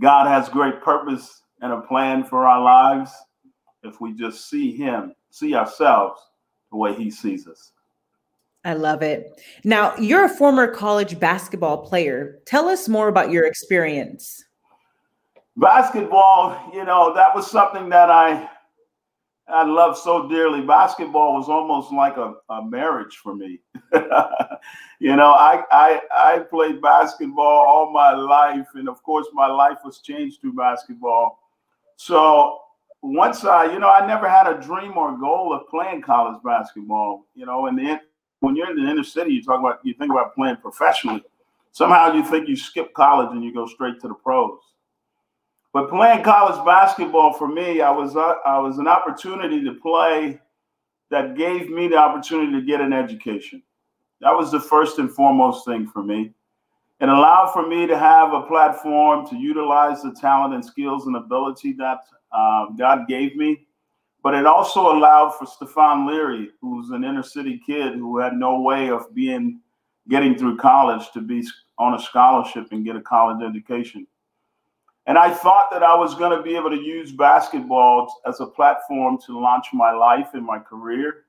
God 0.00 0.26
has 0.26 0.48
great 0.48 0.80
purpose 0.82 1.42
and 1.60 1.72
a 1.72 1.80
plan 1.80 2.24
for 2.24 2.46
our 2.46 2.62
lives 2.62 3.12
if 3.82 4.00
we 4.00 4.12
just 4.12 4.48
see 4.48 4.76
him, 4.76 5.14
see 5.30 5.54
ourselves 5.54 6.20
the 6.70 6.76
way 6.76 6.94
he 6.94 7.10
sees 7.10 7.46
us. 7.46 7.72
I 8.64 8.74
love 8.74 9.02
it. 9.02 9.40
Now, 9.64 9.96
you're 9.96 10.26
a 10.26 10.28
former 10.28 10.66
college 10.66 11.18
basketball 11.18 11.78
player. 11.78 12.40
Tell 12.44 12.68
us 12.68 12.88
more 12.88 13.08
about 13.08 13.30
your 13.30 13.46
experience. 13.46 14.44
Basketball, 15.56 16.70
you 16.72 16.84
know, 16.84 17.14
that 17.14 17.34
was 17.34 17.50
something 17.50 17.88
that 17.88 18.10
I 18.10 18.48
I 19.52 19.64
love 19.64 19.98
so 19.98 20.28
dearly. 20.28 20.60
Basketball 20.60 21.34
was 21.34 21.48
almost 21.48 21.92
like 21.92 22.16
a, 22.16 22.34
a 22.50 22.64
marriage 22.64 23.16
for 23.16 23.34
me. 23.34 23.60
you 25.00 25.16
know, 25.16 25.32
I, 25.32 25.64
I 25.72 26.00
I 26.16 26.38
played 26.50 26.80
basketball 26.80 27.64
all 27.66 27.92
my 27.92 28.12
life, 28.12 28.68
and 28.74 28.88
of 28.88 29.02
course, 29.02 29.26
my 29.32 29.48
life 29.48 29.78
was 29.84 30.00
changed 30.00 30.40
through 30.40 30.52
basketball. 30.54 31.40
So 31.96 32.60
once 33.02 33.44
I, 33.44 33.72
you 33.72 33.78
know, 33.80 33.90
I 33.90 34.06
never 34.06 34.28
had 34.28 34.46
a 34.46 34.60
dream 34.60 34.96
or 34.96 35.18
goal 35.18 35.52
of 35.52 35.68
playing 35.68 36.02
college 36.02 36.40
basketball. 36.44 37.26
You 37.34 37.46
know, 37.46 37.66
and 37.66 37.78
then 37.78 38.00
when 38.40 38.56
you're 38.56 38.70
in 38.70 38.82
the 38.82 38.90
inner 38.90 39.04
city, 39.04 39.32
you 39.32 39.42
talk 39.42 39.60
about 39.60 39.80
you 39.84 39.94
think 39.94 40.10
about 40.10 40.34
playing 40.34 40.56
professionally. 40.56 41.22
Somehow 41.72 42.12
you 42.12 42.24
think 42.24 42.48
you 42.48 42.56
skip 42.56 42.92
college 42.94 43.28
and 43.30 43.44
you 43.44 43.54
go 43.54 43.66
straight 43.66 44.00
to 44.00 44.08
the 44.08 44.14
pros. 44.14 44.58
But 45.72 45.88
playing 45.88 46.24
college 46.24 46.64
basketball 46.64 47.32
for 47.34 47.46
me, 47.46 47.80
I 47.80 47.90
was 47.90 48.16
uh, 48.16 48.34
I 48.44 48.58
was 48.58 48.78
an 48.78 48.88
opportunity 48.88 49.62
to 49.64 49.74
play 49.74 50.40
that 51.10 51.36
gave 51.36 51.70
me 51.70 51.88
the 51.88 51.96
opportunity 51.96 52.52
to 52.52 52.62
get 52.62 52.80
an 52.80 52.92
education. 52.92 53.62
That 54.20 54.34
was 54.34 54.50
the 54.50 54.60
first 54.60 54.98
and 54.98 55.10
foremost 55.10 55.64
thing 55.64 55.86
for 55.86 56.02
me. 56.02 56.32
It 57.00 57.08
allowed 57.08 57.52
for 57.52 57.66
me 57.66 57.86
to 57.86 57.96
have 57.96 58.34
a 58.34 58.42
platform 58.42 59.26
to 59.28 59.36
utilize 59.36 60.02
the 60.02 60.14
talent 60.20 60.54
and 60.54 60.64
skills 60.64 61.06
and 61.06 61.16
ability 61.16 61.72
that 61.74 62.00
uh, 62.30 62.66
God 62.78 63.08
gave 63.08 63.36
me. 63.36 63.66
But 64.22 64.34
it 64.34 64.46
also 64.46 64.92
allowed 64.92 65.30
for 65.30 65.46
Stefan 65.46 66.06
Leary, 66.06 66.50
who's 66.60 66.90
an 66.90 67.04
inner 67.04 67.22
city 67.22 67.60
kid 67.64 67.94
who 67.94 68.18
had 68.18 68.34
no 68.34 68.60
way 68.60 68.90
of 68.90 69.14
being 69.14 69.60
getting 70.08 70.36
through 70.36 70.56
college, 70.56 71.10
to 71.12 71.20
be 71.20 71.46
on 71.78 71.94
a 71.94 71.98
scholarship 71.98 72.68
and 72.72 72.84
get 72.84 72.96
a 72.96 73.00
college 73.00 73.42
education. 73.42 74.06
And 75.06 75.16
I 75.16 75.32
thought 75.32 75.70
that 75.72 75.82
I 75.82 75.94
was 75.94 76.14
going 76.14 76.36
to 76.36 76.42
be 76.42 76.56
able 76.56 76.70
to 76.70 76.76
use 76.76 77.12
basketball 77.12 78.12
as 78.26 78.40
a 78.40 78.46
platform 78.46 79.18
to 79.26 79.38
launch 79.38 79.68
my 79.72 79.92
life 79.92 80.28
and 80.34 80.44
my 80.44 80.58
career, 80.58 81.24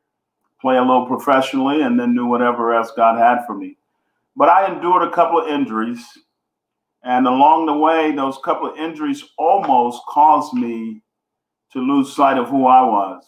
play 0.60 0.78
a 0.78 0.82
little 0.82 1.06
professionally, 1.06 1.82
and 1.82 2.00
then 2.00 2.14
do 2.14 2.26
whatever 2.26 2.74
else 2.74 2.92
God 2.96 3.18
had 3.18 3.46
for 3.46 3.56
me. 3.56 3.78
But 4.36 4.50
I 4.50 4.72
endured 4.72 5.04
a 5.04 5.12
couple 5.12 5.40
of 5.40 5.48
injuries. 5.48 6.06
And 7.04 7.28
along 7.28 7.66
the 7.66 7.74
way, 7.74 8.12
those 8.12 8.38
couple 8.44 8.70
of 8.70 8.78
injuries 8.78 9.24
almost 9.38 10.02
caused 10.08 10.54
me 10.54 11.02
to 11.74 11.80
lose 11.80 12.16
sight 12.16 12.38
of 12.38 12.48
who 12.50 12.68
I 12.68 12.82
was. 12.82 13.24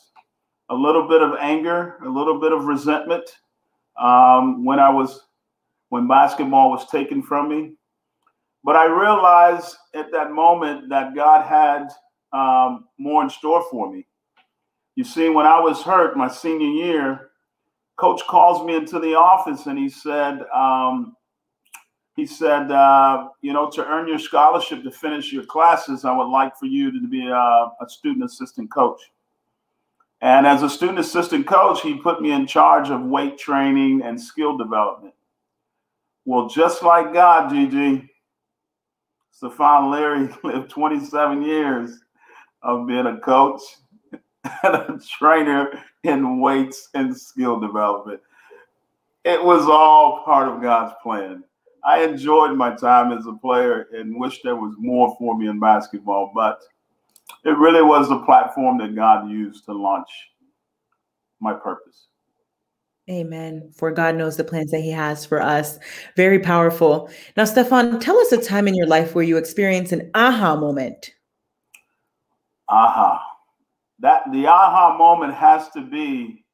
A 0.69 0.75
little 0.75 1.07
bit 1.07 1.21
of 1.21 1.35
anger, 1.39 1.97
a 2.05 2.09
little 2.09 2.39
bit 2.39 2.51
of 2.51 2.65
resentment 2.65 3.29
um, 3.99 4.65
when 4.65 4.79
I 4.79 4.89
was 4.89 5.21
when 5.89 6.07
basketball 6.07 6.71
was 6.71 6.87
taken 6.89 7.21
from 7.21 7.49
me. 7.49 7.73
But 8.63 8.75
I 8.75 8.85
realized 8.85 9.75
at 9.93 10.11
that 10.11 10.31
moment 10.31 10.89
that 10.89 11.15
God 11.15 11.45
had 11.45 11.89
um, 12.31 12.85
more 12.97 13.21
in 13.23 13.29
store 13.29 13.63
for 13.69 13.91
me. 13.91 14.07
You 14.95 15.03
see, 15.03 15.29
when 15.29 15.45
I 15.45 15.59
was 15.59 15.81
hurt 15.81 16.17
my 16.17 16.29
senior 16.29 16.67
year, 16.67 17.29
coach 17.97 18.21
calls 18.27 18.65
me 18.65 18.75
into 18.75 18.99
the 18.99 19.15
office 19.15 19.67
and 19.67 19.77
he 19.77 19.89
said, 19.89 20.41
um, 20.53 21.15
he 22.15 22.25
said, 22.25 22.71
uh, 22.71 23.29
you 23.41 23.53
know, 23.53 23.69
to 23.71 23.85
earn 23.85 24.07
your 24.07 24.19
scholarship 24.19 24.83
to 24.83 24.91
finish 24.91 25.33
your 25.33 25.45
classes, 25.45 26.05
I 26.05 26.15
would 26.15 26.29
like 26.29 26.55
for 26.57 26.67
you 26.67 26.91
to 26.91 27.07
be 27.07 27.27
a, 27.27 27.33
a 27.33 27.89
student 27.89 28.23
assistant 28.23 28.71
coach. 28.71 29.01
And 30.21 30.45
as 30.45 30.63
a 30.63 30.69
student 30.69 30.99
assistant 30.99 31.47
coach, 31.47 31.81
he 31.81 31.95
put 31.95 32.21
me 32.21 32.31
in 32.31 32.47
charge 32.47 32.89
of 32.89 33.01
weight 33.01 33.37
training 33.37 34.03
and 34.03 34.19
skill 34.19 34.57
development. 34.57 35.13
Well, 36.25 36.47
just 36.47 36.83
like 36.83 37.13
God, 37.13 37.49
Gigi, 37.49 38.09
Stefan 39.31 39.91
Leary 39.91 40.29
lived 40.43 40.69
27 40.69 41.41
years 41.41 41.99
of 42.61 42.87
being 42.87 43.07
a 43.07 43.17
coach 43.17 43.61
and 44.63 44.75
a 44.75 44.99
trainer 45.19 45.77
in 46.03 46.39
weights 46.39 46.89
and 46.93 47.15
skill 47.17 47.59
development. 47.59 48.21
It 49.25 49.43
was 49.43 49.65
all 49.65 50.23
part 50.23 50.47
of 50.47 50.61
God's 50.61 50.93
plan. 51.01 51.43
I 51.85 52.03
enjoyed 52.03 52.55
my 52.57 52.73
time 52.75 53.11
as 53.11 53.25
a 53.25 53.33
player 53.33 53.87
and 53.93 54.19
wish 54.19 54.41
there 54.41 54.55
was 54.55 54.75
more 54.77 55.15
for 55.19 55.37
me 55.37 55.47
in 55.47 55.59
basketball, 55.59 56.31
but 56.33 56.61
it 57.43 57.57
really 57.57 57.81
was 57.81 58.07
the 58.09 58.19
platform 58.19 58.77
that 58.77 58.95
God 58.95 59.29
used 59.29 59.65
to 59.65 59.73
launch 59.73 60.09
my 61.41 61.53
purpose. 61.53 62.07
Amen. 63.09 63.69
For 63.75 63.91
God 63.91 64.15
knows 64.15 64.37
the 64.37 64.45
plans 64.45 64.71
that 64.71 64.79
He 64.79 64.91
has 64.91 65.25
for 65.25 65.41
us. 65.41 65.77
Very 66.15 66.39
powerful. 66.39 67.09
Now, 67.35 67.43
Stefan, 67.43 67.99
tell 67.99 68.17
us 68.17 68.31
a 68.31 68.41
time 68.41 68.65
in 68.65 68.75
your 68.75 68.87
life 68.87 69.13
where 69.13 69.25
you 69.25 69.35
experienced 69.35 69.91
an 69.91 70.09
aha 70.15 70.55
moment. 70.55 71.11
Aha. 72.69 73.21
That 73.99 74.23
the 74.31 74.47
aha 74.47 74.97
moment 74.97 75.33
has 75.33 75.69
to 75.71 75.81
be 75.81 76.45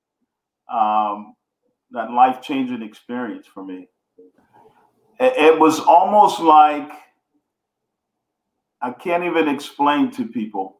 um, 0.73 1.35
that 1.91 2.11
life 2.11 2.41
changing 2.41 2.81
experience 2.81 3.45
for 3.45 3.63
me. 3.63 3.87
It, 5.19 5.59
was 5.59 5.79
almost 5.81 6.39
like 6.39 6.89
I 8.81 8.91
can't 8.91 9.23
even 9.25 9.49
explain 9.49 10.11
to 10.11 10.27
people 10.27 10.79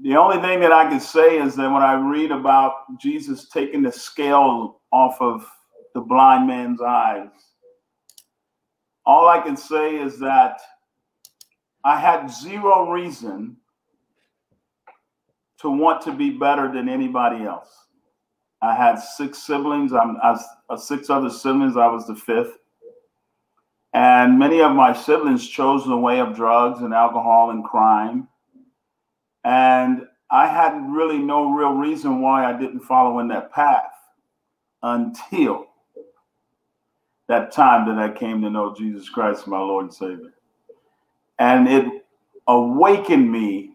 the 0.00 0.16
only 0.16 0.40
thing 0.40 0.60
that 0.60 0.72
I 0.72 0.88
can 0.88 1.00
say 1.00 1.38
is 1.38 1.56
that 1.56 1.70
when 1.70 1.82
I 1.82 1.94
read 1.94 2.30
about 2.30 2.98
Jesus 3.00 3.48
taking 3.48 3.82
the 3.82 3.90
scale 3.92 4.80
off 4.92 5.20
of 5.20 5.46
the 5.94 6.00
blind 6.00 6.46
man's 6.46 6.80
eyes, 6.80 7.30
all 9.04 9.28
I 9.28 9.40
can 9.40 9.56
say 9.56 9.96
is 9.96 10.18
that 10.20 10.60
I 11.84 11.98
had 11.98 12.28
zero 12.30 12.90
reason 12.90 13.56
to 15.60 15.70
want 15.70 16.02
to 16.02 16.12
be 16.12 16.30
better 16.30 16.72
than 16.72 16.88
anybody 16.88 17.44
else. 17.44 17.70
I 18.62 18.74
had 18.74 18.96
six 18.96 19.38
siblings. 19.38 19.92
I'm 19.92 20.16
I 20.22 20.38
uh, 20.70 20.76
six 20.76 21.10
other 21.10 21.30
siblings. 21.30 21.76
I 21.76 21.86
was 21.88 22.06
the 22.06 22.14
fifth. 22.14 22.58
And 23.94 24.38
many 24.38 24.60
of 24.60 24.72
my 24.72 24.92
siblings 24.92 25.48
chose 25.48 25.84
the 25.84 25.96
way 25.96 26.20
of 26.20 26.36
drugs 26.36 26.80
and 26.80 26.92
alcohol 26.92 27.50
and 27.50 27.64
crime. 27.64 28.28
And 29.44 30.06
I 30.30 30.46
had 30.46 30.78
really 30.90 31.18
no 31.18 31.52
real 31.52 31.72
reason 31.72 32.20
why 32.20 32.44
I 32.44 32.58
didn't 32.58 32.80
follow 32.80 33.18
in 33.20 33.28
that 33.28 33.50
path 33.50 33.92
until 34.82 35.66
that 37.28 37.50
time 37.52 37.86
that 37.88 37.98
I 37.98 38.12
came 38.12 38.42
to 38.42 38.50
know 38.50 38.74
Jesus 38.74 39.08
Christ, 39.08 39.46
my 39.46 39.58
Lord 39.58 39.86
and 39.86 39.94
Savior. 39.94 40.34
And 41.38 41.68
it 41.68 42.04
awakened 42.46 43.30
me, 43.30 43.72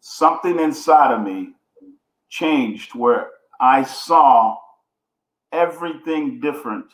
something 0.00 0.58
inside 0.58 1.12
of 1.12 1.22
me 1.22 1.54
changed 2.28 2.94
where 2.94 3.28
I 3.60 3.82
saw 3.82 4.56
everything 5.52 6.40
different 6.40 6.86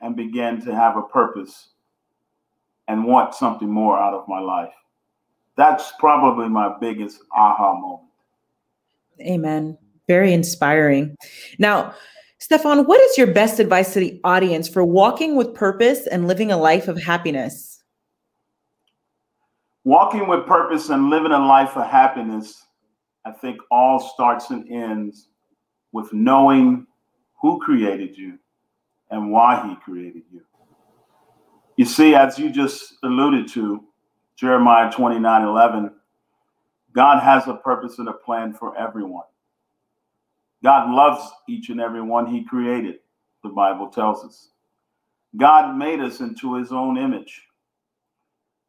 and 0.00 0.16
began 0.16 0.60
to 0.64 0.74
have 0.74 0.96
a 0.96 1.02
purpose 1.02 1.68
and 2.90 3.04
want 3.04 3.36
something 3.36 3.70
more 3.70 3.96
out 3.96 4.14
of 4.14 4.26
my 4.26 4.40
life. 4.40 4.74
That's 5.56 5.92
probably 6.00 6.48
my 6.48 6.74
biggest 6.80 7.20
aha 7.32 7.74
moment. 7.74 8.08
Amen. 9.20 9.78
Very 10.08 10.32
inspiring. 10.32 11.14
Now, 11.60 11.94
Stefan, 12.38 12.86
what 12.86 13.00
is 13.00 13.16
your 13.16 13.28
best 13.28 13.60
advice 13.60 13.92
to 13.92 14.00
the 14.00 14.20
audience 14.24 14.68
for 14.68 14.84
walking 14.84 15.36
with 15.36 15.54
purpose 15.54 16.08
and 16.08 16.26
living 16.26 16.50
a 16.50 16.56
life 16.56 16.88
of 16.88 17.00
happiness? 17.00 17.80
Walking 19.84 20.26
with 20.26 20.44
purpose 20.44 20.88
and 20.88 21.10
living 21.10 21.30
a 21.30 21.38
life 21.38 21.76
of 21.76 21.86
happiness, 21.86 22.60
I 23.24 23.30
think 23.30 23.60
all 23.70 24.00
starts 24.00 24.50
and 24.50 24.68
ends 24.68 25.28
with 25.92 26.12
knowing 26.12 26.88
who 27.40 27.60
created 27.60 28.18
you 28.18 28.36
and 29.10 29.30
why 29.30 29.64
he 29.68 29.76
created 29.76 30.24
you. 30.32 30.40
You 31.76 31.84
see, 31.84 32.14
as 32.14 32.38
you 32.38 32.50
just 32.50 32.94
alluded 33.02 33.48
to, 33.52 33.84
Jeremiah 34.36 34.90
29 34.90 35.42
11, 35.42 35.90
God 36.92 37.20
has 37.20 37.46
a 37.46 37.54
purpose 37.54 37.98
and 37.98 38.08
a 38.08 38.12
plan 38.12 38.52
for 38.52 38.76
everyone. 38.76 39.24
God 40.62 40.90
loves 40.90 41.30
each 41.48 41.70
and 41.70 41.80
every 41.80 42.02
one 42.02 42.26
he 42.26 42.44
created, 42.44 42.96
the 43.42 43.48
Bible 43.48 43.88
tells 43.88 44.24
us. 44.24 44.48
God 45.36 45.76
made 45.76 46.00
us 46.00 46.20
into 46.20 46.54
his 46.54 46.72
own 46.72 46.98
image. 46.98 47.42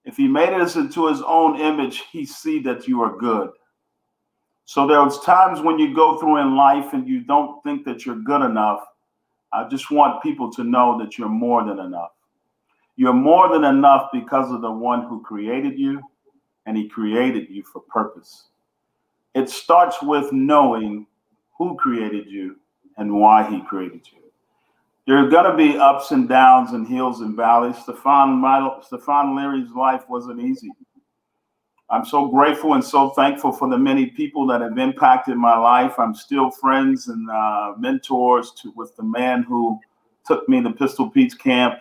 If 0.05 0.17
he 0.17 0.27
made 0.27 0.53
us 0.53 0.75
into 0.75 1.07
his 1.07 1.21
own 1.21 1.59
image, 1.59 2.03
he 2.11 2.25
see 2.25 2.59
that 2.63 2.87
you 2.87 3.01
are 3.01 3.17
good. 3.17 3.49
So 4.65 4.87
there's 4.87 5.19
times 5.19 5.61
when 5.61 5.79
you 5.79 5.93
go 5.93 6.17
through 6.17 6.37
in 6.37 6.55
life 6.55 6.93
and 6.93 7.07
you 7.07 7.21
don't 7.21 7.61
think 7.63 7.83
that 7.85 8.05
you're 8.05 8.21
good 8.21 8.41
enough. 8.41 8.85
I 9.51 9.67
just 9.67 9.91
want 9.91 10.23
people 10.23 10.51
to 10.53 10.63
know 10.63 10.97
that 10.99 11.17
you're 11.17 11.29
more 11.29 11.63
than 11.65 11.79
enough. 11.79 12.11
You're 12.95 13.13
more 13.13 13.51
than 13.51 13.63
enough 13.63 14.09
because 14.11 14.51
of 14.51 14.61
the 14.61 14.71
one 14.71 15.03
who 15.03 15.21
created 15.21 15.79
you, 15.79 16.01
and 16.65 16.77
he 16.77 16.87
created 16.87 17.49
you 17.49 17.63
for 17.63 17.81
purpose. 17.81 18.47
It 19.33 19.49
starts 19.49 20.01
with 20.01 20.31
knowing 20.31 21.07
who 21.57 21.75
created 21.77 22.27
you 22.27 22.57
and 22.97 23.13
why 23.13 23.49
he 23.49 23.61
created 23.61 24.07
you. 24.11 24.19
There 25.07 25.17
are 25.17 25.29
going 25.29 25.49
to 25.49 25.57
be 25.57 25.77
ups 25.77 26.11
and 26.11 26.29
downs 26.29 26.71
and 26.71 26.87
hills 26.87 27.21
and 27.21 27.35
valleys. 27.35 27.77
Stefan, 27.77 28.43
Stefan 28.83 29.35
Leary's 29.35 29.71
life 29.71 30.03
wasn't 30.07 30.39
easy. 30.39 30.69
I'm 31.89 32.05
so 32.05 32.27
grateful 32.27 32.75
and 32.75 32.83
so 32.83 33.09
thankful 33.09 33.51
for 33.51 33.69
the 33.69 33.77
many 33.77 34.05
people 34.05 34.47
that 34.47 34.61
have 34.61 34.77
impacted 34.77 35.35
my 35.35 35.57
life. 35.57 35.99
I'm 35.99 36.15
still 36.15 36.49
friends 36.49 37.09
and 37.09 37.29
uh, 37.29 37.73
mentors 37.77 38.51
to, 38.61 38.71
with 38.77 38.95
the 38.95 39.03
man 39.03 39.43
who 39.43 39.77
took 40.25 40.47
me 40.47 40.63
to 40.63 40.71
Pistol 40.71 41.09
Pete's 41.09 41.35
camp. 41.35 41.79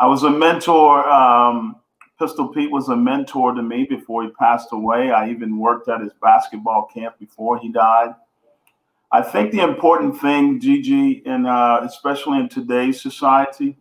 I 0.00 0.06
was 0.06 0.22
a 0.22 0.30
mentor. 0.30 1.06
Um, 1.10 1.76
Pistol 2.18 2.48
Pete 2.48 2.70
was 2.70 2.88
a 2.88 2.96
mentor 2.96 3.52
to 3.52 3.62
me 3.62 3.84
before 3.84 4.22
he 4.22 4.30
passed 4.30 4.68
away. 4.72 5.10
I 5.10 5.28
even 5.28 5.58
worked 5.58 5.90
at 5.90 6.00
his 6.00 6.12
basketball 6.22 6.88
camp 6.92 7.18
before 7.18 7.58
he 7.58 7.70
died. 7.70 8.14
I 9.12 9.20
think 9.20 9.52
the 9.52 9.60
important 9.60 10.18
thing, 10.18 10.58
Gigi, 10.58 11.22
and 11.26 11.46
uh, 11.46 11.80
especially 11.82 12.38
in 12.38 12.48
today's 12.48 13.02
society, 13.02 13.76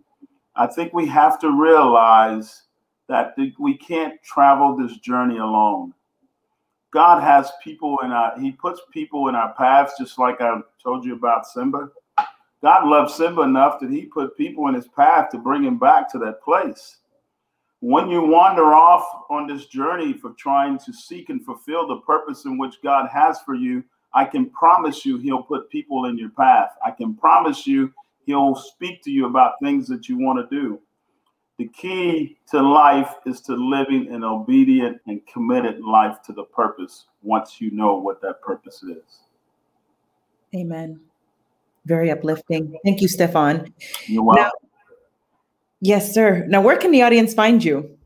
I 0.58 0.68
think 0.68 0.94
we 0.94 1.06
have 1.08 1.40
to 1.40 1.52
realize 1.52 2.64
that 3.08 3.36
we 3.58 3.78
can't 3.78 4.22
travel 4.22 4.76
this 4.76 4.98
journey 4.98 5.38
alone. 5.38 5.94
God 6.92 7.22
has 7.22 7.50
people 7.64 7.98
in 8.04 8.12
our, 8.12 8.38
He 8.38 8.52
puts 8.52 8.82
people 8.92 9.30
in 9.30 9.36
our 9.36 9.54
paths, 9.54 9.94
just 9.98 10.20
like 10.20 10.42
I 10.42 10.60
told 10.84 11.06
you 11.06 11.14
about 11.16 11.48
Simba. 11.48 11.90
God 12.62 12.88
loved 12.88 13.12
Simba 13.12 13.42
enough 13.44 13.80
that 13.80 13.90
He 13.90 14.04
put 14.06 14.38
people 14.38 14.68
in 14.68 14.76
His 14.76 14.88
path 14.88 15.30
to 15.32 15.38
bring 15.38 15.64
him 15.64 15.78
back 15.80 16.12
to 16.12 16.20
that 16.20 16.42
place 16.42 16.98
when 17.82 18.10
you 18.10 18.22
wander 18.22 18.74
off 18.74 19.06
on 19.30 19.48
this 19.48 19.68
journey 19.68 20.14
for 20.14 20.32
trying 20.32 20.78
to 20.80 20.94
seek 20.94 21.30
and 21.30 21.44
fulfill 21.44 21.88
the 21.88 22.02
purpose 22.02 22.46
in 22.46 22.58
which 22.58 22.82
God 22.84 23.10
has 23.10 23.40
for 23.42 23.56
you, 23.56 23.84
I 24.14 24.26
can 24.26 24.50
promise 24.50 25.06
you 25.06 25.18
He'll 25.18 25.44
put 25.44 25.70
people 25.70 26.06
in 26.06 26.18
your 26.18 26.30
path. 26.30 26.72
I 26.86 26.92
can 26.92 27.14
promise 27.14 27.66
you 27.66 27.94
He'll 28.26 28.56
speak 28.56 29.02
to 29.04 29.12
you 29.12 29.28
about 29.28 29.54
things 29.62 29.88
that 29.88 30.10
you 30.10 30.18
want 30.18 30.40
to 30.40 30.56
do. 30.56 30.80
The 31.58 31.68
key 31.68 32.38
to 32.52 32.62
life 32.62 33.16
is 33.26 33.42
to 33.42 33.54
living 33.54 34.14
an 34.14 34.24
obedient 34.24 35.00
and 35.08 35.26
committed 35.28 35.82
life 35.82 36.22
to 36.26 36.34
the 36.34 36.44
purpose 36.44 37.06
once 37.22 37.60
you 37.60 37.72
know 37.72 37.96
what 37.96 38.22
that 38.22 38.42
purpose 38.42 38.84
is. 38.84 39.22
Amen. 40.56 41.00
Very 41.90 42.10
uplifting. 42.12 42.78
Thank 42.86 43.02
you, 43.02 43.08
Stefan. 43.08 43.74
You're 44.06 44.22
welcome. 44.22 44.44
Now, 44.44 44.52
Yes, 45.82 46.14
sir. 46.14 46.46
Now, 46.48 46.62
where 46.62 46.78
can 46.78 46.92
the 46.92 47.02
audience 47.02 47.34
find 47.34 47.64
you? 47.64 47.98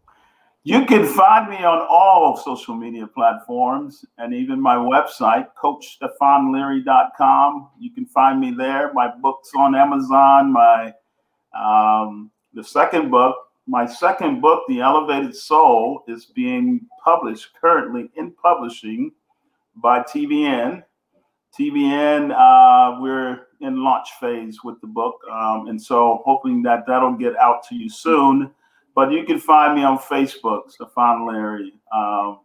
You 0.64 0.86
can 0.86 1.06
find 1.06 1.50
me 1.50 1.58
on 1.58 1.86
all 1.90 2.38
social 2.38 2.76
media 2.76 3.08
platforms 3.08 4.06
and 4.18 4.34
even 4.34 4.62
my 4.62 4.78
website, 4.78 5.48
CoachStefanLeary.com. 5.62 7.72
You 7.78 7.92
can 7.92 8.06
find 8.06 8.40
me 8.40 8.52
there. 8.52 8.94
My 8.94 9.12
book's 9.22 9.52
on 9.58 9.76
Amazon. 9.76 10.54
My 10.54 10.94
um, 11.54 12.32
the 12.54 12.64
second 12.64 13.12
book, 13.12 13.36
my 13.68 13.86
second 13.86 14.40
book, 14.40 14.64
The 14.70 14.80
Elevated 14.80 15.36
Soul, 15.36 16.06
is 16.08 16.28
being 16.28 16.88
published 17.04 17.50
currently 17.60 18.10
in 18.16 18.32
publishing 18.32 19.12
by 19.76 20.00
TBN. 20.00 20.84
TBN, 21.58 22.32
uh, 22.32 23.00
we're 23.00 23.48
in 23.62 23.84
launch 23.84 24.10
phase 24.20 24.64
with 24.64 24.82
the 24.82 24.88
book, 24.88 25.16
um, 25.32 25.68
and 25.68 25.80
so 25.80 26.24
hoping 26.26 26.64
that 26.64 26.86
that'll 26.88 27.14
get 27.14 27.36
out 27.38 27.68
to 27.70 27.76
you 27.76 27.90
soon. 27.90 28.52
But 28.96 29.12
you 29.12 29.24
can 29.24 29.40
find 29.40 29.76
me 29.76 29.84
on 29.84 30.00
Facebook, 30.00 30.72
Stefan 30.72 31.28
Leary, 31.28 31.74
um, 31.96 32.40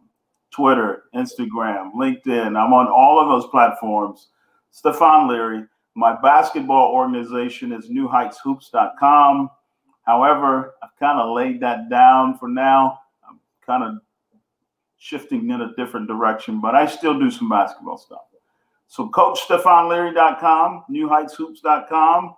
Twitter, 0.51 1.03
Instagram, 1.15 1.93
LinkedIn. 1.93 2.57
I'm 2.57 2.73
on 2.73 2.87
all 2.87 3.19
of 3.19 3.29
those 3.29 3.49
platforms. 3.49 4.27
Stefan 4.71 5.27
Leary. 5.27 5.65
My 5.95 6.19
basketball 6.21 6.93
organization 6.93 7.71
is 7.73 7.89
NewHeightsHoops.com. 7.89 9.49
However, 10.03 10.75
I've 10.81 10.95
kind 10.99 11.19
of 11.19 11.35
laid 11.35 11.59
that 11.61 11.89
down 11.89 12.37
for 12.37 12.47
now. 12.47 12.99
I'm 13.27 13.39
kind 13.65 13.83
of 13.83 14.01
shifting 14.97 15.49
in 15.49 15.61
a 15.61 15.75
different 15.75 16.07
direction, 16.07 16.61
but 16.61 16.75
I 16.75 16.85
still 16.85 17.19
do 17.19 17.29
some 17.31 17.49
basketball 17.49 17.97
stuff. 17.97 18.28
So 18.89 19.07
CoachStefanLeary.com, 19.09 20.85
NewHeightsHoops.com, 20.91 22.35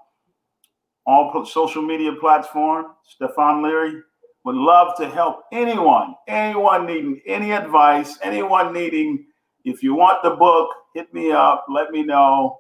all 1.05 1.45
social 1.45 1.81
media 1.81 2.11
platform, 2.19 2.87
Stefan 3.05 3.63
Leary. 3.63 4.01
Would 4.43 4.57
love 4.57 4.97
to 4.97 5.07
help 5.09 5.43
anyone, 5.53 6.15
anyone 6.27 6.85
needing 6.85 7.21
any 7.25 7.53
advice, 7.53 8.17
anyone 8.21 8.73
needing, 8.73 9.25
if 9.63 9.81
you 9.81 9.95
want 9.95 10.23
the 10.23 10.31
book, 10.31 10.69
hit 10.93 11.13
me 11.13 11.31
up, 11.31 11.65
let 11.69 11.91
me 11.91 12.03
know. 12.03 12.57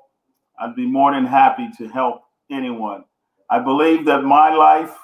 I'd 0.57 0.75
be 0.75 0.85
more 0.85 1.13
than 1.13 1.25
happy 1.25 1.67
to 1.77 1.89
help 1.89 2.21
anyone. 2.49 3.03
I 3.49 3.59
believe 3.59 4.05
that 4.05 4.23
my 4.23 4.53
life 4.53 4.95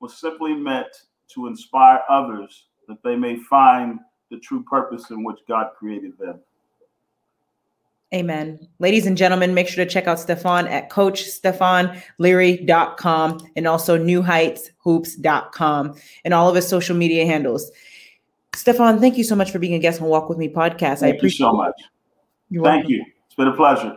was 0.00 0.20
simply 0.20 0.54
meant 0.54 0.94
to 1.34 1.48
inspire 1.48 2.02
others 2.08 2.66
that 2.86 3.02
they 3.02 3.16
may 3.16 3.36
find 3.36 3.98
the 4.30 4.38
true 4.38 4.62
purpose 4.62 5.10
in 5.10 5.24
which 5.24 5.38
God 5.48 5.70
created 5.76 6.12
them. 6.18 6.40
Amen. 8.12 8.58
Ladies 8.80 9.06
and 9.06 9.16
gentlemen, 9.16 9.54
make 9.54 9.68
sure 9.68 9.84
to 9.84 9.90
check 9.90 10.08
out 10.08 10.18
Stefan 10.18 10.66
at 10.66 10.90
coachstefanleary.com 10.90 13.50
and 13.54 13.68
also 13.68 13.96
newheightshoops.com 13.96 15.94
and 16.24 16.34
all 16.34 16.48
of 16.48 16.56
his 16.56 16.66
social 16.66 16.96
media 16.96 17.24
handles. 17.24 17.70
Stefan, 18.56 18.98
thank 18.98 19.16
you 19.16 19.22
so 19.22 19.36
much 19.36 19.52
for 19.52 19.60
being 19.60 19.74
a 19.74 19.78
guest 19.78 20.02
on 20.02 20.08
Walk 20.08 20.28
With 20.28 20.38
Me 20.38 20.48
podcast. 20.48 20.98
Thank 20.98 21.14
I 21.14 21.18
appreciate 21.18 21.46
you 21.46 21.52
so 21.52 21.54
much. 21.56 21.80
Thank 22.50 22.62
welcome. 22.62 22.90
you. 22.90 23.04
It's 23.26 23.36
been 23.36 23.46
a 23.46 23.54
pleasure. 23.54 23.96